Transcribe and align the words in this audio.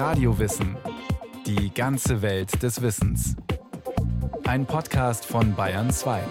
Radiowissen. 0.00 0.78
Die 1.44 1.74
ganze 1.74 2.22
Welt 2.22 2.62
des 2.62 2.80
Wissens. 2.80 3.36
Ein 4.44 4.64
Podcast 4.64 5.26
von 5.26 5.54
Bayern 5.54 5.90
2. 5.90 6.22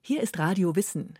Hier 0.00 0.20
ist 0.20 0.36
Radio 0.40 0.74
Wissen. 0.74 1.14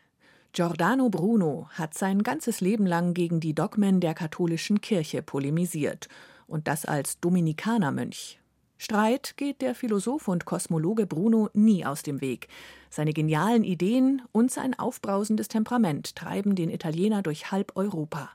Giordano 0.50 1.10
Bruno 1.10 1.68
hat 1.74 1.94
sein 1.94 2.24
ganzes 2.24 2.60
Leben 2.60 2.86
lang 2.86 3.14
gegen 3.14 3.38
die 3.38 3.54
Dogmen 3.54 4.00
der 4.00 4.14
katholischen 4.14 4.80
Kirche 4.80 5.22
polemisiert 5.22 6.08
und 6.48 6.66
das 6.66 6.84
als 6.84 7.20
Dominikanermönch. 7.20 8.40
Streit 8.78 9.36
geht 9.36 9.62
der 9.62 9.76
Philosoph 9.76 10.26
und 10.26 10.44
Kosmologe 10.44 11.06
Bruno 11.06 11.50
nie 11.52 11.86
aus 11.86 12.02
dem 12.02 12.20
Weg. 12.20 12.48
Seine 12.90 13.12
genialen 13.12 13.62
Ideen 13.62 14.22
und 14.32 14.50
sein 14.50 14.76
aufbrausendes 14.76 15.46
Temperament 15.46 16.16
treiben 16.16 16.56
den 16.56 16.68
Italiener 16.68 17.22
durch 17.22 17.52
halb 17.52 17.76
Europa. 17.76 18.30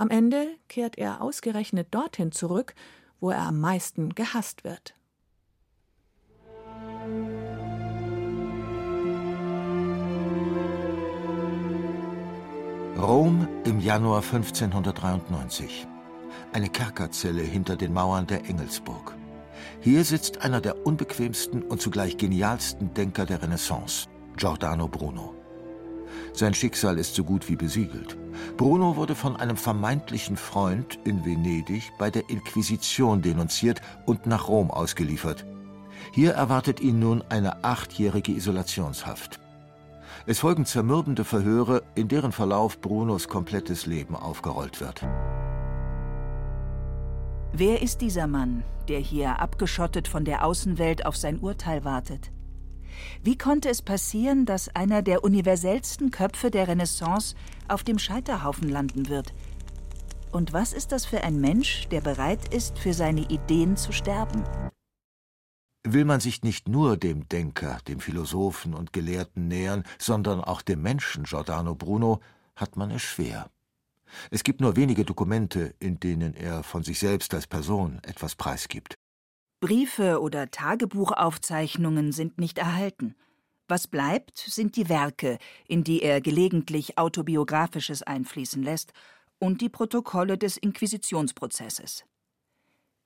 Am 0.00 0.10
Ende 0.10 0.46
kehrt 0.68 0.96
er 0.96 1.20
ausgerechnet 1.20 1.88
dorthin 1.90 2.30
zurück, 2.30 2.76
wo 3.18 3.30
er 3.30 3.40
am 3.40 3.58
meisten 3.58 4.14
gehasst 4.14 4.62
wird. 4.62 4.94
Rom 12.96 13.48
im 13.64 13.80
Januar 13.80 14.22
1593. 14.22 15.88
Eine 16.52 16.68
Kerkerzelle 16.68 17.42
hinter 17.42 17.74
den 17.74 17.92
Mauern 17.92 18.28
der 18.28 18.44
Engelsburg. 18.44 19.16
Hier 19.80 20.04
sitzt 20.04 20.42
einer 20.42 20.60
der 20.60 20.86
unbequemsten 20.86 21.62
und 21.62 21.80
zugleich 21.80 22.16
genialsten 22.16 22.94
Denker 22.94 23.26
der 23.26 23.42
Renaissance, 23.42 24.08
Giordano 24.36 24.86
Bruno. 24.86 25.34
Sein 26.32 26.54
Schicksal 26.54 26.98
ist 26.98 27.16
so 27.16 27.24
gut 27.24 27.48
wie 27.48 27.56
besiegelt. 27.56 28.16
Bruno 28.56 28.96
wurde 28.96 29.14
von 29.14 29.36
einem 29.36 29.56
vermeintlichen 29.56 30.36
Freund 30.36 30.98
in 31.04 31.24
Venedig 31.24 31.92
bei 31.98 32.10
der 32.10 32.28
Inquisition 32.28 33.22
denunziert 33.22 33.80
und 34.06 34.26
nach 34.26 34.48
Rom 34.48 34.70
ausgeliefert. 34.70 35.44
Hier 36.12 36.32
erwartet 36.32 36.80
ihn 36.80 36.98
nun 36.98 37.22
eine 37.28 37.64
achtjährige 37.64 38.32
Isolationshaft. 38.32 39.40
Es 40.26 40.40
folgen 40.40 40.66
zermürbende 40.66 41.24
Verhöre, 41.24 41.82
in 41.94 42.08
deren 42.08 42.32
Verlauf 42.32 42.80
Brunos 42.80 43.28
komplettes 43.28 43.86
Leben 43.86 44.16
aufgerollt 44.16 44.80
wird. 44.80 45.06
Wer 47.52 47.80
ist 47.82 48.02
dieser 48.02 48.26
Mann, 48.26 48.62
der 48.88 49.00
hier 49.00 49.40
abgeschottet 49.40 50.06
von 50.06 50.24
der 50.24 50.44
Außenwelt 50.44 51.06
auf 51.06 51.16
sein 51.16 51.38
Urteil 51.38 51.84
wartet? 51.84 52.30
Wie 53.22 53.36
konnte 53.36 53.68
es 53.68 53.82
passieren, 53.82 54.46
dass 54.46 54.68
einer 54.74 55.02
der 55.02 55.24
universellsten 55.24 56.10
Köpfe 56.10 56.50
der 56.50 56.68
Renaissance 56.68 57.34
auf 57.68 57.84
dem 57.84 57.98
Scheiterhaufen 57.98 58.68
landen 58.68 59.08
wird? 59.08 59.34
Und 60.30 60.52
was 60.52 60.72
ist 60.72 60.92
das 60.92 61.06
für 61.06 61.22
ein 61.22 61.40
Mensch, 61.40 61.88
der 61.88 62.00
bereit 62.00 62.54
ist, 62.54 62.78
für 62.78 62.92
seine 62.92 63.22
Ideen 63.22 63.76
zu 63.76 63.92
sterben? 63.92 64.44
Will 65.86 66.04
man 66.04 66.20
sich 66.20 66.42
nicht 66.42 66.68
nur 66.68 66.96
dem 66.96 67.28
Denker, 67.28 67.78
dem 67.88 68.00
Philosophen 68.00 68.74
und 68.74 68.92
Gelehrten 68.92 69.48
nähern, 69.48 69.84
sondern 69.98 70.42
auch 70.42 70.60
dem 70.60 70.82
Menschen 70.82 71.24
Giordano 71.24 71.74
Bruno, 71.74 72.20
hat 72.56 72.76
man 72.76 72.90
es 72.90 73.02
schwer. 73.02 73.50
Es 74.30 74.42
gibt 74.42 74.60
nur 74.60 74.76
wenige 74.76 75.04
Dokumente, 75.04 75.74
in 75.78 76.00
denen 76.00 76.34
er 76.34 76.62
von 76.62 76.82
sich 76.82 76.98
selbst 76.98 77.32
als 77.34 77.46
Person 77.46 78.00
etwas 78.02 78.34
preisgibt. 78.34 78.96
Briefe 79.60 80.20
oder 80.20 80.50
Tagebuchaufzeichnungen 80.50 82.12
sind 82.12 82.38
nicht 82.38 82.58
erhalten. 82.58 83.16
Was 83.66 83.88
bleibt, 83.88 84.38
sind 84.38 84.76
die 84.76 84.88
Werke, 84.88 85.38
in 85.66 85.84
die 85.84 86.02
er 86.02 86.20
gelegentlich 86.20 86.96
autobiografisches 86.96 88.02
einfließen 88.02 88.62
lässt, 88.62 88.92
und 89.40 89.60
die 89.60 89.68
Protokolle 89.68 90.38
des 90.38 90.56
Inquisitionsprozesses. 90.56 92.04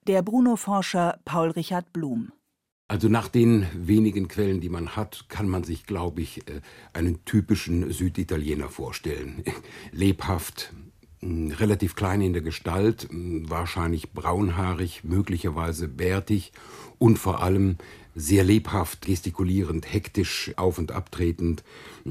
Der 0.07 0.23
Bruno-Forscher 0.23 1.21
Paul 1.25 1.51
Richard 1.51 1.93
Blum. 1.93 2.33
Also 2.89 3.09
nach 3.09 3.29
den 3.29 3.67
wenigen 3.75 4.29
Quellen, 4.29 4.61
die 4.61 4.69
man 4.69 4.97
hat, 4.97 5.27
kann 5.29 5.49
man 5.49 5.65
sich, 5.65 5.87
glaube 5.87 6.21
ich, 6.21 6.49
äh, 6.49 6.61
einen 6.93 7.25
typischen 7.25 7.91
Süditaliener 7.91 8.69
vorstellen. 8.69 9.43
Lebhaft, 9.93 10.75
relativ 11.23 11.95
klein 11.95 12.21
in 12.21 12.33
der 12.33 12.43
Gestalt, 12.43 13.09
wahrscheinlich 13.11 14.13
braunhaarig, 14.13 15.05
möglicherweise 15.05 15.89
bärtig 15.89 16.53
und 16.99 17.19
vor 17.19 17.43
allem 17.43 17.77
sehr 18.15 18.45
lebhaft, 18.45 19.07
gestikulierend, 19.07 19.93
hektisch 19.93 20.53
auf 20.57 20.79
und 20.79 20.93
abtretend. 20.93 21.65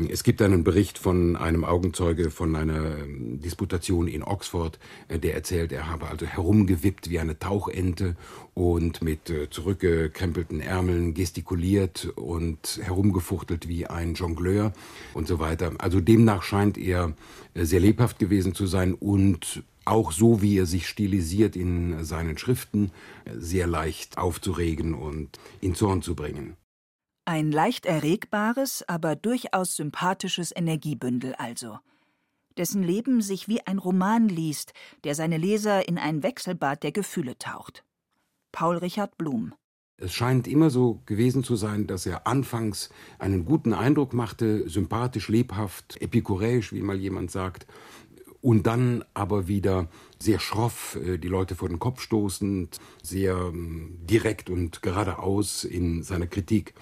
Es 0.09 0.23
gibt 0.23 0.41
einen 0.41 0.63
Bericht 0.63 0.97
von 0.97 1.35
einem 1.35 1.63
Augenzeuge 1.63 2.31
von 2.31 2.55
einer 2.55 2.97
ähm, 2.97 3.39
Disputation 3.41 4.07
in 4.07 4.23
Oxford, 4.23 4.79
äh, 5.09 5.19
der 5.19 5.35
erzählt, 5.35 5.71
er 5.71 5.89
habe 5.89 6.07
also 6.07 6.25
herumgewippt 6.25 7.09
wie 7.09 7.19
eine 7.19 7.37
Tauchente 7.37 8.15
und 8.53 9.01
mit 9.01 9.29
äh, 9.29 9.49
zurückgekrempelten 9.49 10.61
Ärmeln 10.61 11.13
gestikuliert 11.13 12.05
und 12.15 12.79
herumgefuchtelt 12.81 13.67
wie 13.67 13.85
ein 13.87 14.15
Jongleur 14.15 14.73
und 15.13 15.27
so 15.27 15.39
weiter. 15.39 15.73
Also 15.77 15.99
demnach 15.99 16.43
scheint 16.43 16.77
er 16.77 17.13
äh, 17.53 17.65
sehr 17.65 17.79
lebhaft 17.79 18.17
gewesen 18.17 18.55
zu 18.55 18.65
sein 18.65 18.93
und 18.93 19.63
auch 19.85 20.11
so, 20.11 20.41
wie 20.41 20.57
er 20.57 20.65
sich 20.65 20.87
stilisiert 20.87 21.55
in 21.55 22.03
seinen 22.03 22.37
Schriften, 22.37 22.91
sehr 23.33 23.67
leicht 23.67 24.17
aufzuregen 24.17 24.93
und 24.93 25.39
in 25.59 25.75
Zorn 25.75 26.01
zu 26.01 26.15
bringen. 26.15 26.55
Ein 27.25 27.51
leicht 27.51 27.85
erregbares, 27.85 28.83
aber 28.87 29.15
durchaus 29.15 29.75
sympathisches 29.75 30.51
Energiebündel 30.55 31.35
also, 31.35 31.79
dessen 32.57 32.83
Leben 32.83 33.21
sich 33.21 33.47
wie 33.47 33.61
ein 33.61 33.77
Roman 33.77 34.27
liest, 34.27 34.73
der 35.03 35.15
seine 35.15 35.37
Leser 35.37 35.87
in 35.87 35.97
ein 35.97 36.23
Wechselbad 36.23 36.83
der 36.83 36.91
Gefühle 36.91 37.37
taucht. 37.37 37.83
Paul 38.51 38.77
Richard 38.77 39.17
Blum 39.17 39.53
es 40.01 40.13
scheint 40.13 40.47
immer 40.47 40.71
so 40.71 40.99
gewesen 41.05 41.43
zu 41.43 41.55
sein, 41.55 41.85
dass 41.85 42.07
er 42.07 42.25
anfangs 42.25 42.89
einen 43.19 43.45
guten 43.45 43.71
Eindruck 43.71 44.13
machte, 44.13 44.67
sympathisch, 44.67 45.29
lebhaft, 45.29 46.01
epikuräisch, 46.01 46.73
wie 46.73 46.81
mal 46.81 46.97
jemand 46.97 47.29
sagt, 47.29 47.67
und 48.41 48.67
dann 48.67 49.03
aber 49.13 49.47
wieder 49.47 49.87
sehr 50.19 50.39
schroff, 50.39 50.97
äh, 51.03 51.17
die 51.17 51.27
Leute 51.27 51.55
vor 51.55 51.69
den 51.69 51.79
Kopf 51.79 52.01
stoßend, 52.01 52.79
sehr 53.01 53.35
ähm, 53.35 53.99
direkt 54.01 54.49
und 54.49 54.81
geradeaus 54.81 55.63
in 55.63 56.03
seiner 56.03 56.27
Kritik. 56.27 56.73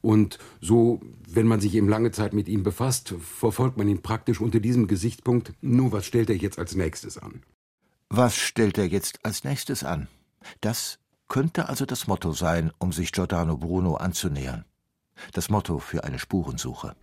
Und 0.00 0.38
so, 0.60 1.00
wenn 1.28 1.46
man 1.46 1.60
sich 1.60 1.74
eben 1.74 1.88
lange 1.88 2.10
Zeit 2.10 2.34
mit 2.34 2.48
ihm 2.48 2.62
befasst, 2.62 3.14
verfolgt 3.18 3.78
man 3.78 3.88
ihn 3.88 4.02
praktisch 4.02 4.40
unter 4.40 4.60
diesem 4.60 4.86
Gesichtspunkt. 4.86 5.54
Nur 5.62 5.92
was 5.92 6.06
stellt 6.06 6.28
er 6.28 6.36
jetzt 6.36 6.58
als 6.58 6.74
nächstes 6.74 7.18
an? 7.18 7.42
Was 8.10 8.36
stellt 8.36 8.76
er 8.78 8.86
jetzt 8.86 9.24
als 9.24 9.44
nächstes 9.44 9.82
an? 9.82 10.08
Das 10.60 10.98
könnte 11.26 11.68
also 11.70 11.86
das 11.86 12.06
Motto 12.06 12.32
sein, 12.32 12.70
um 12.78 12.92
sich 12.92 13.12
Giordano 13.12 13.56
Bruno 13.56 13.94
anzunähern. 13.94 14.66
Das 15.32 15.48
Motto 15.48 15.78
für 15.78 16.04
eine 16.04 16.18
Spurensuche. 16.18 16.94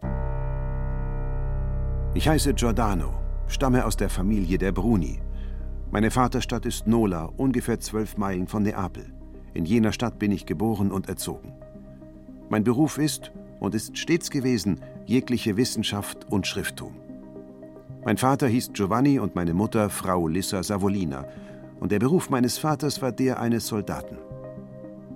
Ich 2.14 2.28
heiße 2.28 2.54
Giordano 2.54 3.21
stamme 3.52 3.86
aus 3.86 3.98
der 3.98 4.10
Familie 4.10 4.58
der 4.58 4.72
Bruni. 4.72 5.20
Meine 5.92 6.10
Vaterstadt 6.10 6.66
ist 6.66 6.88
Nola, 6.88 7.26
ungefähr 7.26 7.80
zwölf 7.80 8.18
Meilen 8.18 8.48
von 8.48 8.64
Neapel. 8.64 9.14
In 9.54 9.66
jener 9.66 9.92
Stadt 9.92 10.20
bin 10.20 10.32
ich 10.32 10.46
geboren 10.46 10.92
und 10.92 11.10
erzogen. 11.10 11.54
Mein 12.50 12.64
Beruf 12.64 12.98
ist 12.98 13.32
und 13.60 13.76
ist 13.76 13.98
stets 13.98 14.30
gewesen 14.30 14.80
jegliche 15.06 15.58
Wissenschaft 15.58 16.32
und 16.32 16.48
Schrifttum. 16.48 16.96
Mein 18.06 18.18
Vater 18.18 18.48
hieß 18.48 18.72
Giovanni 18.74 19.20
und 19.20 19.36
meine 19.36 19.54
Mutter 19.54 19.90
Frau 19.90 20.28
Lissa 20.28 20.64
Savolina, 20.64 21.26
und 21.80 21.92
der 21.92 22.00
Beruf 22.00 22.30
meines 22.30 22.58
Vaters 22.58 23.02
war 23.02 23.12
der 23.12 23.40
eines 23.40 23.68
Soldaten. 23.68 24.18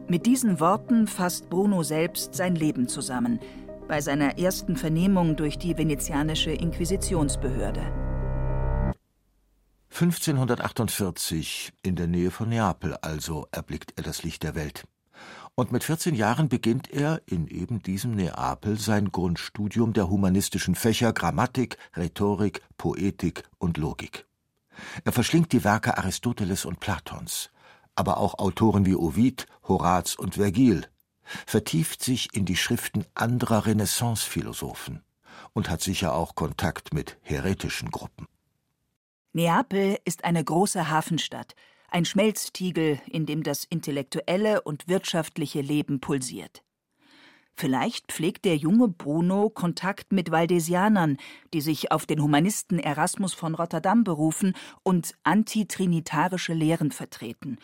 Mit 0.07 0.25
diesen 0.25 0.59
Worten 0.59 1.07
fasst 1.07 1.49
Bruno 1.49 1.83
selbst 1.83 2.35
sein 2.35 2.55
Leben 2.55 2.87
zusammen, 2.87 3.39
bei 3.87 4.01
seiner 4.01 4.37
ersten 4.37 4.75
Vernehmung 4.75 5.35
durch 5.35 5.57
die 5.57 5.77
venezianische 5.77 6.51
Inquisitionsbehörde. 6.51 8.04
1548, 9.95 11.71
in 11.81 11.95
der 11.95 12.07
Nähe 12.07 12.29
von 12.29 12.49
Neapel 12.49 12.97
also, 12.97 13.47
erblickt 13.53 13.93
er 13.95 14.03
das 14.03 14.23
Licht 14.23 14.43
der 14.43 14.53
Welt. 14.53 14.83
Und 15.55 15.71
mit 15.71 15.85
14 15.85 16.15
Jahren 16.15 16.49
beginnt 16.49 16.91
er 16.91 17.21
in 17.25 17.47
eben 17.47 17.81
diesem 17.81 18.13
Neapel 18.13 18.77
sein 18.77 19.13
Grundstudium 19.13 19.93
der 19.93 20.09
humanistischen 20.09 20.75
Fächer 20.75 21.13
Grammatik, 21.13 21.77
Rhetorik, 21.95 22.61
Poetik 22.77 23.43
und 23.57 23.77
Logik. 23.77 24.25
Er 25.05 25.13
verschlingt 25.13 25.53
die 25.53 25.63
Werke 25.63 25.97
Aristoteles 25.97 26.65
und 26.65 26.81
Platons, 26.81 27.49
aber 27.95 28.17
auch 28.17 28.37
Autoren 28.37 28.85
wie 28.85 28.95
Ovid, 28.95 29.45
Horaz 29.63 30.15
und 30.15 30.35
Vergil, 30.35 30.87
vertieft 31.45 32.03
sich 32.03 32.33
in 32.33 32.43
die 32.43 32.57
Schriften 32.57 33.05
anderer 33.13 33.65
Renaissance-Philosophen 33.65 35.03
und 35.53 35.69
hat 35.69 35.79
sicher 35.79 36.13
auch 36.13 36.35
Kontakt 36.35 36.93
mit 36.93 37.17
heretischen 37.21 37.91
Gruppen. 37.91 38.27
Neapel 39.35 39.97
ist 40.05 40.23
eine 40.23 40.41
große 40.41 40.89
Hafenstadt, 40.89 41.55
ein 41.89 42.05
Schmelztiegel, 42.05 43.01
in 43.05 43.25
dem 43.25 43.43
das 43.43 43.65
intellektuelle 43.65 44.61
und 44.61 44.87
wirtschaftliche 44.87 45.59
Leben 45.59 45.99
pulsiert. 45.99 46.63
Vielleicht 47.53 48.13
pflegt 48.13 48.45
der 48.45 48.55
junge 48.55 48.87
Bruno 48.87 49.49
Kontakt 49.49 50.13
mit 50.13 50.31
Valdesianern, 50.31 51.17
die 51.53 51.59
sich 51.59 51.91
auf 51.91 52.05
den 52.05 52.21
Humanisten 52.21 52.79
Erasmus 52.79 53.33
von 53.33 53.55
Rotterdam 53.55 54.05
berufen 54.05 54.53
und 54.83 55.15
antitrinitarische 55.23 56.53
Lehren 56.53 56.91
vertreten. 56.91 57.57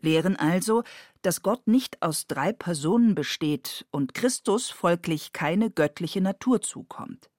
Lehren 0.00 0.34
also, 0.34 0.82
dass 1.22 1.42
Gott 1.42 1.68
nicht 1.68 2.02
aus 2.02 2.26
drei 2.26 2.52
Personen 2.52 3.14
besteht 3.14 3.86
und 3.92 4.14
Christus 4.14 4.68
folglich 4.70 5.32
keine 5.32 5.70
göttliche 5.70 6.20
Natur 6.20 6.60
zukommt. 6.60 7.30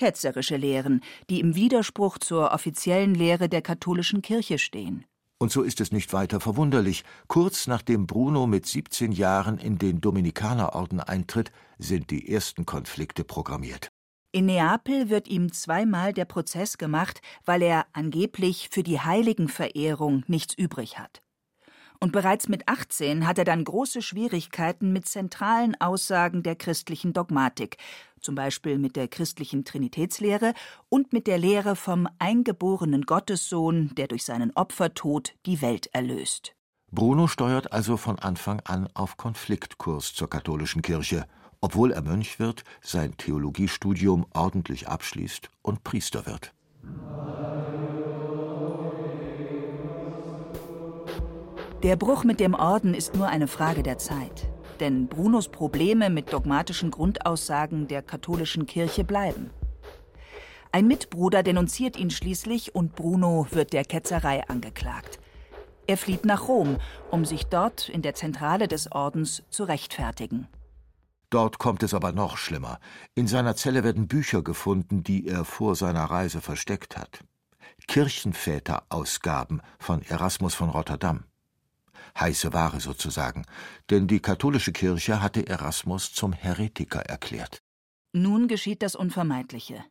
Ketzerische 0.00 0.56
Lehren, 0.56 1.02
die 1.28 1.40
im 1.40 1.54
Widerspruch 1.54 2.16
zur 2.16 2.52
offiziellen 2.52 3.14
Lehre 3.14 3.50
der 3.50 3.60
katholischen 3.60 4.22
Kirche 4.22 4.56
stehen. 4.56 5.04
Und 5.38 5.52
so 5.52 5.60
ist 5.60 5.78
es 5.82 5.92
nicht 5.92 6.14
weiter 6.14 6.40
verwunderlich, 6.40 7.04
kurz 7.28 7.66
nachdem 7.66 8.06
Bruno 8.06 8.46
mit 8.46 8.64
17 8.64 9.12
Jahren 9.12 9.58
in 9.58 9.76
den 9.76 10.00
Dominikanerorden 10.00 11.00
eintritt, 11.00 11.52
sind 11.78 12.10
die 12.10 12.32
ersten 12.32 12.64
Konflikte 12.64 13.24
programmiert. 13.24 13.88
In 14.32 14.46
Neapel 14.46 15.10
wird 15.10 15.28
ihm 15.28 15.52
zweimal 15.52 16.14
der 16.14 16.24
Prozess 16.24 16.78
gemacht, 16.78 17.20
weil 17.44 17.60
er 17.60 17.84
angeblich 17.92 18.70
für 18.70 18.82
die 18.82 19.00
Heiligenverehrung 19.00 20.24
nichts 20.28 20.54
übrig 20.54 20.98
hat. 20.98 21.20
Und 22.02 22.12
bereits 22.12 22.48
mit 22.48 22.66
18 22.66 23.26
hat 23.26 23.36
er 23.36 23.44
dann 23.44 23.62
große 23.62 24.00
Schwierigkeiten 24.00 24.90
mit 24.90 25.06
zentralen 25.06 25.78
Aussagen 25.82 26.42
der 26.42 26.56
christlichen 26.56 27.12
Dogmatik, 27.12 27.76
zum 28.20 28.34
Beispiel 28.34 28.78
mit 28.78 28.96
der 28.96 29.06
christlichen 29.06 29.66
Trinitätslehre 29.66 30.54
und 30.88 31.12
mit 31.12 31.26
der 31.26 31.36
Lehre 31.36 31.76
vom 31.76 32.08
eingeborenen 32.18 33.02
Gottessohn, 33.02 33.94
der 33.96 34.08
durch 34.08 34.24
seinen 34.24 34.50
Opfertod 34.56 35.34
die 35.44 35.60
Welt 35.60 35.90
erlöst. 35.92 36.54
Bruno 36.90 37.26
steuert 37.26 37.72
also 37.72 37.98
von 37.98 38.18
Anfang 38.18 38.60
an 38.60 38.88
auf 38.94 39.18
Konfliktkurs 39.18 40.14
zur 40.14 40.30
katholischen 40.30 40.80
Kirche, 40.80 41.26
obwohl 41.60 41.92
er 41.92 42.00
Mönch 42.00 42.38
wird, 42.38 42.64
sein 42.80 43.16
Theologiestudium 43.18 44.26
ordentlich 44.32 44.88
abschließt 44.88 45.50
und 45.60 45.84
Priester 45.84 46.24
wird. 46.24 46.54
Der 51.82 51.96
Bruch 51.96 52.24
mit 52.24 52.40
dem 52.40 52.54
Orden 52.54 52.94
ist 52.94 53.14
nur 53.14 53.28
eine 53.28 53.48
Frage 53.48 53.82
der 53.82 53.98
Zeit 53.98 54.50
denn 54.80 55.06
Brunos 55.06 55.48
Probleme 55.48 56.10
mit 56.10 56.32
dogmatischen 56.32 56.90
Grundaussagen 56.90 57.86
der 57.86 58.02
katholischen 58.02 58.66
Kirche 58.66 59.04
bleiben. 59.04 59.50
Ein 60.72 60.86
Mitbruder 60.86 61.42
denunziert 61.42 61.96
ihn 61.96 62.10
schließlich 62.10 62.74
und 62.74 62.94
Bruno 62.94 63.46
wird 63.50 63.72
der 63.72 63.84
Ketzerei 63.84 64.46
angeklagt. 64.48 65.18
Er 65.86 65.96
flieht 65.96 66.24
nach 66.24 66.48
Rom, 66.48 66.76
um 67.10 67.24
sich 67.24 67.46
dort 67.46 67.88
in 67.88 68.02
der 68.02 68.14
Zentrale 68.14 68.68
des 68.68 68.92
Ordens 68.92 69.42
zu 69.50 69.64
rechtfertigen. 69.64 70.46
Dort 71.28 71.58
kommt 71.58 71.82
es 71.82 71.94
aber 71.94 72.12
noch 72.12 72.36
schlimmer. 72.36 72.78
In 73.14 73.26
seiner 73.26 73.56
Zelle 73.56 73.84
werden 73.84 74.08
Bücher 74.08 74.42
gefunden, 74.42 75.02
die 75.02 75.26
er 75.26 75.44
vor 75.44 75.74
seiner 75.76 76.04
Reise 76.04 76.40
versteckt 76.40 76.96
hat. 76.96 77.24
Kirchenväterausgaben 77.88 79.62
von 79.78 80.02
Erasmus 80.02 80.54
von 80.54 80.70
Rotterdam 80.70 81.24
heiße 82.18 82.52
Ware 82.52 82.80
sozusagen, 82.80 83.44
denn 83.90 84.06
die 84.06 84.20
katholische 84.20 84.72
Kirche 84.72 85.22
hatte 85.22 85.46
Erasmus 85.46 86.12
zum 86.12 86.32
Heretiker 86.32 87.00
erklärt. 87.00 87.62
Nun 88.12 88.48
geschieht 88.48 88.82
das 88.82 88.96
Unvermeidliche. 88.96 89.84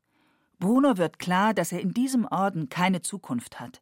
Bruno 0.60 0.98
wird 0.98 1.20
klar, 1.20 1.54
dass 1.54 1.72
er 1.72 1.80
in 1.80 1.94
diesem 1.94 2.26
Orden 2.26 2.70
keine 2.70 3.02
Zukunft 3.02 3.60
hat. 3.60 3.82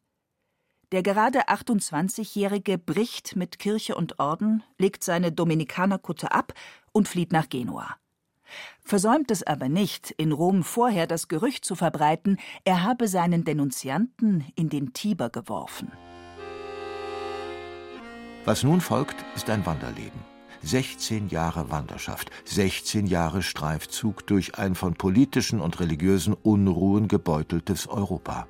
Der 0.92 1.02
gerade 1.02 1.48
28-Jährige 1.48 2.78
bricht 2.78 3.36
mit 3.36 3.58
Kirche 3.58 3.94
und 3.94 4.18
Orden, 4.20 4.62
legt 4.78 5.04
seine 5.04 5.32
Dominikanerkutte 5.32 6.32
ab 6.32 6.54
und 6.92 7.08
flieht 7.08 7.32
nach 7.32 7.48
Genua. 7.48 7.96
Versäumt 8.80 9.30
es 9.30 9.42
aber 9.42 9.68
nicht, 9.68 10.12
in 10.12 10.32
Rom 10.32 10.62
vorher 10.62 11.06
das 11.06 11.28
Gerücht 11.28 11.66
zu 11.66 11.74
verbreiten, 11.74 12.38
er 12.64 12.84
habe 12.84 13.06
seinen 13.06 13.44
Denunzianten 13.44 14.50
in 14.54 14.70
den 14.70 14.94
Tiber 14.94 15.28
geworfen. 15.28 15.92
Was 18.44 18.62
nun 18.62 18.80
folgt, 18.80 19.16
ist 19.34 19.50
ein 19.50 19.66
Wanderleben. 19.66 20.20
16 20.62 21.28
Jahre 21.28 21.70
Wanderschaft, 21.70 22.30
16 22.44 23.06
Jahre 23.06 23.42
Streifzug 23.42 24.26
durch 24.26 24.58
ein 24.58 24.74
von 24.74 24.94
politischen 24.94 25.60
und 25.60 25.80
religiösen 25.80 26.34
Unruhen 26.34 27.08
gebeuteltes 27.08 27.86
Europa. 27.86 28.48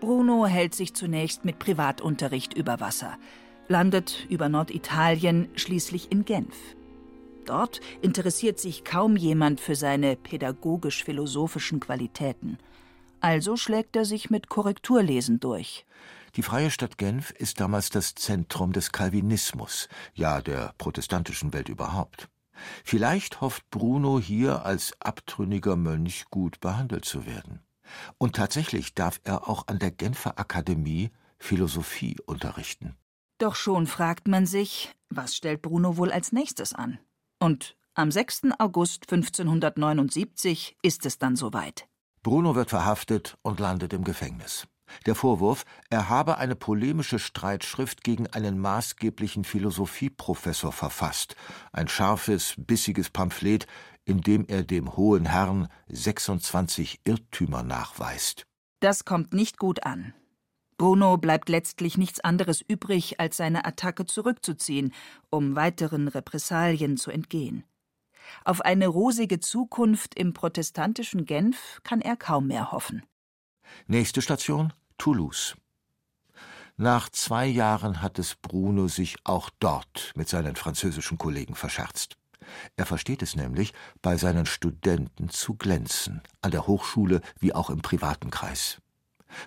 Bruno 0.00 0.46
hält 0.46 0.74
sich 0.74 0.94
zunächst 0.94 1.44
mit 1.44 1.58
Privatunterricht 1.58 2.54
über 2.54 2.80
Wasser, 2.80 3.16
landet 3.68 4.26
über 4.28 4.48
Norditalien 4.48 5.48
schließlich 5.54 6.12
in 6.12 6.24
Genf. 6.24 6.56
Dort 7.46 7.80
interessiert 8.00 8.58
sich 8.58 8.84
kaum 8.84 9.16
jemand 9.16 9.60
für 9.60 9.74
seine 9.74 10.16
pädagogisch-philosophischen 10.16 11.80
Qualitäten. 11.80 12.58
Also 13.24 13.56
schlägt 13.56 13.96
er 13.96 14.04
sich 14.04 14.28
mit 14.28 14.50
Korrekturlesen 14.50 15.40
durch. 15.40 15.86
Die 16.36 16.42
Freie 16.42 16.70
Stadt 16.70 16.98
Genf 16.98 17.30
ist 17.30 17.58
damals 17.58 17.88
das 17.88 18.14
Zentrum 18.14 18.74
des 18.74 18.92
Calvinismus, 18.92 19.88
ja 20.12 20.42
der 20.42 20.74
protestantischen 20.76 21.54
Welt 21.54 21.70
überhaupt. 21.70 22.28
Vielleicht 22.84 23.40
hofft 23.40 23.70
Bruno 23.70 24.20
hier 24.20 24.66
als 24.66 24.92
abtrünniger 25.00 25.74
Mönch 25.74 26.26
gut 26.30 26.60
behandelt 26.60 27.06
zu 27.06 27.24
werden. 27.24 27.60
Und 28.18 28.36
tatsächlich 28.36 28.92
darf 28.92 29.22
er 29.24 29.48
auch 29.48 29.68
an 29.68 29.78
der 29.78 29.90
Genfer 29.90 30.38
Akademie 30.38 31.10
Philosophie 31.38 32.18
unterrichten. 32.26 32.94
Doch 33.38 33.54
schon 33.54 33.86
fragt 33.86 34.28
man 34.28 34.44
sich, 34.44 34.94
was 35.08 35.34
stellt 35.34 35.62
Bruno 35.62 35.96
wohl 35.96 36.12
als 36.12 36.32
nächstes 36.32 36.74
an? 36.74 36.98
Und 37.38 37.74
am 37.94 38.10
6. 38.10 38.48
August 38.58 39.10
1579 39.10 40.76
ist 40.82 41.06
es 41.06 41.18
dann 41.18 41.36
soweit. 41.36 41.88
Bruno 42.24 42.54
wird 42.54 42.70
verhaftet 42.70 43.36
und 43.42 43.60
landet 43.60 43.92
im 43.92 44.02
Gefängnis. 44.02 44.66
Der 45.04 45.14
Vorwurf, 45.14 45.64
er 45.90 46.08
habe 46.08 46.38
eine 46.38 46.56
polemische 46.56 47.18
Streitschrift 47.18 48.02
gegen 48.02 48.26
einen 48.28 48.58
maßgeblichen 48.58 49.44
Philosophieprofessor 49.44 50.72
verfasst, 50.72 51.36
ein 51.70 51.86
scharfes, 51.86 52.54
bissiges 52.56 53.10
Pamphlet, 53.10 53.66
in 54.06 54.22
dem 54.22 54.46
er 54.48 54.62
dem 54.62 54.96
hohen 54.96 55.26
Herrn 55.26 55.68
26 55.88 57.00
Irrtümer 57.04 57.62
nachweist. 57.62 58.46
Das 58.80 59.04
kommt 59.04 59.34
nicht 59.34 59.58
gut 59.58 59.84
an. 59.84 60.14
Bruno 60.78 61.18
bleibt 61.18 61.50
letztlich 61.50 61.98
nichts 61.98 62.20
anderes 62.20 62.62
übrig, 62.62 63.20
als 63.20 63.36
seine 63.36 63.66
Attacke 63.66 64.06
zurückzuziehen, 64.06 64.94
um 65.28 65.56
weiteren 65.56 66.08
Repressalien 66.08 66.96
zu 66.96 67.10
entgehen. 67.10 67.64
Auf 68.44 68.60
eine 68.60 68.86
rosige 68.86 69.40
Zukunft 69.40 70.14
im 70.14 70.32
protestantischen 70.32 71.24
Genf 71.24 71.80
kann 71.82 72.00
er 72.00 72.16
kaum 72.16 72.46
mehr 72.46 72.72
hoffen. 72.72 73.02
Nächste 73.86 74.22
Station 74.22 74.72
Toulouse. 74.98 75.56
Nach 76.76 77.08
zwei 77.08 77.46
Jahren 77.46 78.02
hat 78.02 78.18
es 78.18 78.34
Bruno 78.34 78.88
sich 78.88 79.16
auch 79.24 79.50
dort 79.60 80.12
mit 80.16 80.28
seinen 80.28 80.56
französischen 80.56 81.18
Kollegen 81.18 81.54
verscherzt. 81.54 82.16
Er 82.76 82.84
versteht 82.86 83.22
es 83.22 83.36
nämlich, 83.36 83.72
bei 84.02 84.16
seinen 84.16 84.46
Studenten 84.46 85.28
zu 85.28 85.54
glänzen, 85.54 86.22
an 86.42 86.50
der 86.50 86.66
Hochschule 86.66 87.20
wie 87.38 87.54
auch 87.54 87.70
im 87.70 87.80
privaten 87.80 88.30
Kreis. 88.30 88.80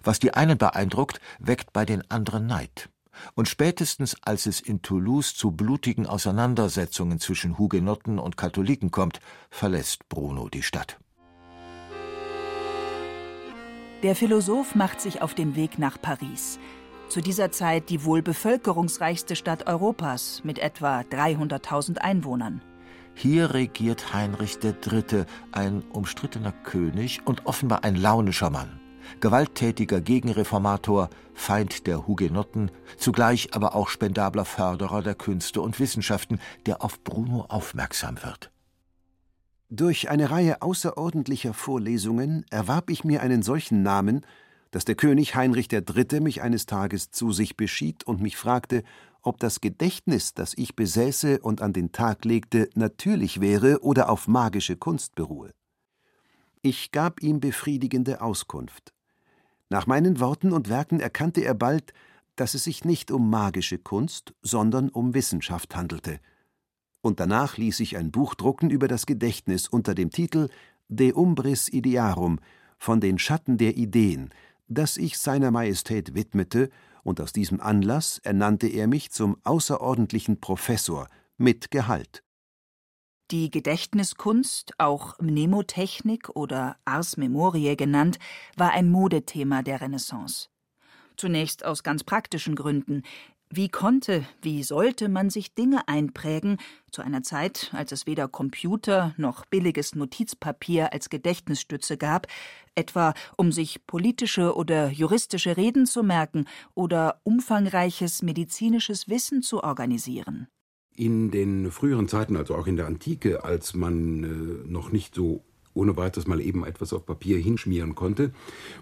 Was 0.04 0.20
die 0.20 0.34
einen 0.34 0.58
beeindruckt, 0.58 1.20
weckt 1.40 1.74
bei 1.74 1.86
den 1.86 2.10
anderen 2.10 2.48
Neid. 2.48 2.90
Und 3.36 3.48
spätestens 3.48 4.16
als 4.22 4.46
es 4.46 4.60
in 4.60 4.82
Toulouse 4.82 5.36
zu 5.36 5.52
blutigen 5.52 6.06
Auseinandersetzungen 6.06 7.20
zwischen 7.20 7.58
Hugenotten 7.58 8.20
und 8.20 8.38
Katholiken 8.38 8.92
kommt, 8.92 9.20
verlässt 9.50 10.08
Bruno 10.10 10.50
die 10.50 10.64
Stadt. 10.64 11.00
Der 14.04 14.16
Philosoph 14.16 14.76
macht 14.76 15.02
sich 15.02 15.22
auf 15.22 15.34
den 15.34 15.56
Weg 15.56 15.80
nach 15.80 16.00
Paris. 16.00 16.60
Zu 17.10 17.22
dieser 17.22 17.52
Zeit 17.52 17.90
die 17.90 18.04
wohl 18.04 18.22
bevölkerungsreichste 18.22 19.36
Stadt 19.36 19.66
Europas 19.66 20.42
mit 20.44 20.60
etwa 20.60 21.00
300.000 21.00 21.98
Einwohnern. 21.98 22.62
Hier 23.16 23.54
regiert 23.54 24.14
Heinrich 24.14 24.60
III., 24.64 25.26
ein 25.52 25.82
umstrittener 25.92 26.52
König 26.52 27.22
und 27.26 27.48
offenbar 27.48 27.84
ein 27.84 27.96
launischer 27.96 28.52
Mann. 28.52 28.80
Gewalttätiger 29.20 30.02
Gegenreformator, 30.02 31.10
Feind 31.34 31.88
der 31.88 32.08
Hugenotten, 32.08 32.72
zugleich 32.98 33.54
aber 33.54 33.76
auch 33.76 33.90
spendabler 33.90 34.46
Förderer 34.46 35.02
der 35.02 35.16
Künste 35.16 35.62
und 35.62 35.80
Wissenschaften, 35.80 36.40
der 36.66 36.84
auf 36.84 37.04
Bruno 37.04 37.46
aufmerksam 37.50 38.18
wird. 38.24 38.52
Durch 39.70 40.10
eine 40.10 40.32
Reihe 40.32 40.62
außerordentlicher 40.62 41.54
Vorlesungen 41.54 42.46
erwarb 42.50 42.90
ich 42.90 43.04
mir 43.04 43.22
einen 43.22 43.44
solchen 43.44 43.84
Namen, 43.84 44.26
dass 44.72 44.86
der 44.86 44.96
König 44.96 45.36
Heinrich 45.36 45.72
III. 45.72 46.20
mich 46.22 46.42
eines 46.42 46.66
Tages 46.66 47.12
zu 47.12 47.32
sich 47.32 47.58
beschied 47.58 48.06
und 48.06 48.22
mich 48.22 48.38
fragte, 48.38 48.84
ob 49.22 49.40
das 49.40 49.60
Gedächtnis, 49.60 50.34
das 50.34 50.54
ich 50.56 50.76
besäße 50.76 51.40
und 51.40 51.62
an 51.62 51.74
den 51.74 51.92
Tag 51.92 52.24
legte, 52.24 52.70
natürlich 52.76 53.42
wäre 53.42 53.82
oder 53.82 54.10
auf 54.10 54.28
magische 54.28 54.78
Kunst 54.78 55.16
beruhe. 55.16 55.52
Ich 56.62 56.92
gab 56.92 57.22
ihm 57.22 57.40
befriedigende 57.40 58.22
Auskunft. 58.22 58.94
Nach 59.70 59.88
meinen 59.88 60.20
Worten 60.20 60.54
und 60.54 60.70
Werken 60.70 61.00
erkannte 61.00 61.42
er 61.42 61.54
bald, 61.54 61.94
dass 62.36 62.54
es 62.54 62.64
sich 62.64 62.86
nicht 62.86 63.12
um 63.12 63.30
magische 63.30 63.78
Kunst, 63.78 64.34
sondern 64.42 64.90
um 64.90 65.14
Wissenschaft 65.14 65.76
handelte. 65.76 66.20
und 67.02 67.20
danach 67.20 67.58
ließ 67.58 67.80
ich 67.80 67.96
ein 67.98 68.12
Buch 68.12 68.36
drucken 68.36 68.70
über 68.70 68.88
das 68.88 69.06
Gedächtnis 69.06 69.68
unter 69.68 69.96
dem 69.96 70.12
Titel 70.12 70.50
De 70.90 71.14
Umbris 71.14 71.70
Idearum 71.70 72.40
von 72.78 73.00
den 73.00 73.18
Schatten 73.18 73.58
der 73.58 73.78
Ideen, 73.78 74.30
das 74.68 74.98
ich 74.98 75.18
seiner 75.18 75.52
Majestät 75.52 76.16
widmete, 76.16 76.70
und 77.04 77.22
aus 77.22 77.32
diesem 77.32 77.62
Anlass 77.62 78.20
ernannte 78.24 78.68
er 78.68 78.88
mich 78.88 79.12
zum 79.12 79.38
außerordentlichen 79.46 80.42
Professor 80.42 81.08
mit 81.38 81.72
Gehalt. 81.72 82.24
Die 83.30 83.52
Gedächtniskunst, 83.52 84.72
auch 84.78 85.20
Mnemotechnik 85.20 86.30
oder 86.30 86.78
Ars 86.86 87.18
Memoriae 87.18 87.76
genannt, 87.76 88.20
war 88.56 88.72
ein 88.72 88.90
Modethema 88.90 89.64
der 89.64 89.82
Renaissance. 89.82 90.48
Zunächst 91.18 91.66
aus 91.66 91.84
ganz 91.84 92.06
praktischen 92.06 92.56
Gründen. 92.56 93.04
Wie 93.50 93.68
konnte, 93.68 94.26
wie 94.42 94.64
sollte 94.64 95.10
man 95.10 95.30
sich 95.30 95.54
Dinge 95.54 95.90
einprägen, 95.90 96.58
zu 96.90 97.02
einer 97.02 97.22
Zeit, 97.22 97.70
als 97.74 97.92
es 97.92 98.06
weder 98.06 98.30
Computer 98.30 99.14
noch 99.18 99.46
billiges 99.46 99.94
Notizpapier 99.94 100.94
als 100.94 101.10
Gedächtnisstütze 101.10 101.98
gab, 101.98 102.28
etwa 102.76 103.14
um 103.36 103.52
sich 103.52 103.86
politische 103.88 104.56
oder 104.56 104.88
juristische 104.88 105.58
Reden 105.58 105.86
zu 105.86 106.02
merken 106.02 106.46
oder 106.76 107.20
umfangreiches 107.24 108.22
medizinisches 108.22 109.10
Wissen 109.10 109.42
zu 109.42 109.64
organisieren? 109.64 110.48
In 110.98 111.32
den 111.32 111.72
früheren 111.72 112.10
Zeiten, 112.10 112.36
also 112.36 112.56
auch 112.56 112.68
in 112.68 112.76
der 112.76 112.88
Antike, 112.88 113.46
als 113.46 113.74
man 113.74 114.24
äh, 114.24 114.70
noch 114.70 114.92
nicht 114.92 115.16
so 115.16 115.44
ohne 115.78 115.96
weiteres 115.96 116.28
mal 116.28 116.42
eben 116.42 116.66
etwas 116.66 116.92
auf 116.92 117.06
Papier 117.06 117.38
hinschmieren 117.38 117.96
konnte, 117.96 118.32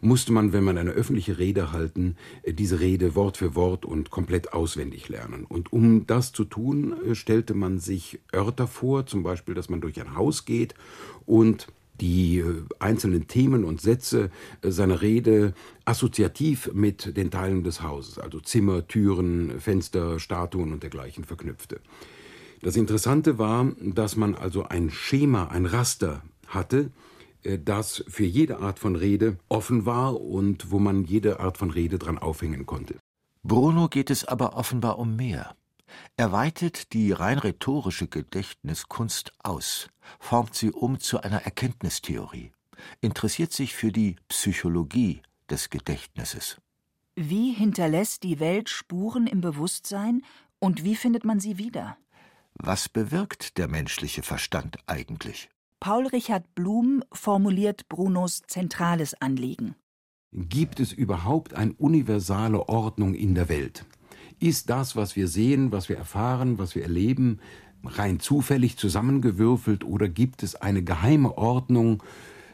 musste 0.01 0.31
man, 0.31 0.53
wenn 0.53 0.63
man 0.63 0.77
eine 0.77 0.91
öffentliche 0.91 1.37
Rede 1.37 1.71
halten, 1.71 2.15
äh, 2.43 2.53
diese 2.53 2.79
Rede 2.79 3.15
Wort 3.15 3.37
für 3.37 3.53
Wort 3.53 3.85
und 3.85 4.09
komplett 4.09 4.53
auswendig 4.53 5.09
lernen. 5.09 5.45
Und 5.45 5.71
um 5.73 6.07
das 6.07 6.31
zu 6.31 6.45
tun, 6.45 6.95
äh, 7.05 7.13
stellte 7.13 7.53
man 7.53 7.79
sich 7.79 8.19
Örter 8.33 8.67
vor, 8.67 9.05
zum 9.05 9.21
Beispiel, 9.21 9.53
dass 9.53 9.69
man 9.69 9.81
durch 9.81 9.99
ein 9.99 10.15
Haus 10.15 10.45
geht 10.45 10.73
und 11.25 11.67
die 12.01 12.39
äh, 12.39 12.63
einzelnen 12.79 13.27
Themen 13.27 13.63
und 13.63 13.81
Sätze 13.81 14.29
äh, 14.61 14.71
seiner 14.71 15.01
Rede 15.01 15.53
assoziativ 15.85 16.71
mit 16.73 17.15
den 17.17 17.31
Teilen 17.31 17.63
des 17.63 17.81
Hauses, 17.81 18.19
also 18.19 18.39
Zimmer, 18.39 18.87
Türen, 18.87 19.59
Fenster, 19.59 20.19
Statuen 20.19 20.71
und 20.71 20.83
dergleichen 20.83 21.23
verknüpfte. 21.23 21.79
Das 22.61 22.75
Interessante 22.75 23.37
war, 23.37 23.71
dass 23.81 24.15
man 24.15 24.35
also 24.35 24.63
ein 24.63 24.89
Schema, 24.89 25.45
ein 25.47 25.65
Raster 25.65 26.23
hatte, 26.47 26.91
äh, 27.43 27.59
das 27.59 28.03
für 28.07 28.25
jede 28.25 28.59
Art 28.59 28.79
von 28.79 28.95
Rede 28.95 29.37
offen 29.49 29.85
war 29.85 30.19
und 30.19 30.71
wo 30.71 30.79
man 30.79 31.05
jede 31.05 31.39
Art 31.39 31.57
von 31.57 31.69
Rede 31.71 31.99
dran 31.99 32.17
aufhängen 32.17 32.65
konnte. 32.65 32.95
Bruno 33.43 33.87
geht 33.89 34.09
es 34.09 34.25
aber 34.25 34.57
offenbar 34.57 34.97
um 34.97 35.15
mehr. 35.15 35.55
Er 36.17 36.31
weitet 36.31 36.93
die 36.93 37.11
rein 37.11 37.39
rhetorische 37.39 38.07
Gedächtniskunst 38.07 39.33
aus, 39.43 39.89
formt 40.19 40.55
sie 40.55 40.71
um 40.71 40.99
zu 40.99 41.21
einer 41.21 41.43
Erkenntnistheorie, 41.43 42.51
interessiert 43.01 43.51
sich 43.51 43.75
für 43.75 43.91
die 43.91 44.15
Psychologie 44.27 45.21
des 45.49 45.69
Gedächtnisses. 45.69 46.57
Wie 47.15 47.53
hinterlässt 47.53 48.23
die 48.23 48.39
Welt 48.39 48.69
Spuren 48.69 49.27
im 49.27 49.41
Bewusstsein 49.41 50.23
und 50.59 50.83
wie 50.83 50.95
findet 50.95 51.23
man 51.23 51.39
sie 51.39 51.57
wieder? 51.57 51.97
Was 52.55 52.89
bewirkt 52.89 53.57
der 53.57 53.67
menschliche 53.67 54.23
Verstand 54.23 54.77
eigentlich? 54.87 55.49
Paul 55.79 56.07
Richard 56.07 56.55
Blum 56.55 57.03
formuliert 57.11 57.87
Brunos 57.89 58.41
zentrales 58.47 59.13
Anliegen. 59.21 59.75
Gibt 60.31 60.79
es 60.79 60.91
überhaupt 60.91 61.53
eine 61.53 61.73
universale 61.73 62.67
Ordnung 62.67 63.13
in 63.13 63.35
der 63.35 63.49
Welt? 63.49 63.85
Ist 64.39 64.69
das, 64.69 64.95
was 64.95 65.15
wir 65.15 65.27
sehen, 65.27 65.71
was 65.71 65.89
wir 65.89 65.97
erfahren, 65.97 66.57
was 66.57 66.75
wir 66.75 66.83
erleben, 66.83 67.39
rein 67.83 68.19
zufällig 68.19 68.77
zusammengewürfelt 68.77 69.83
oder 69.83 70.09
gibt 70.09 70.43
es 70.43 70.55
eine 70.55 70.83
geheime 70.83 71.37
Ordnung, 71.37 72.03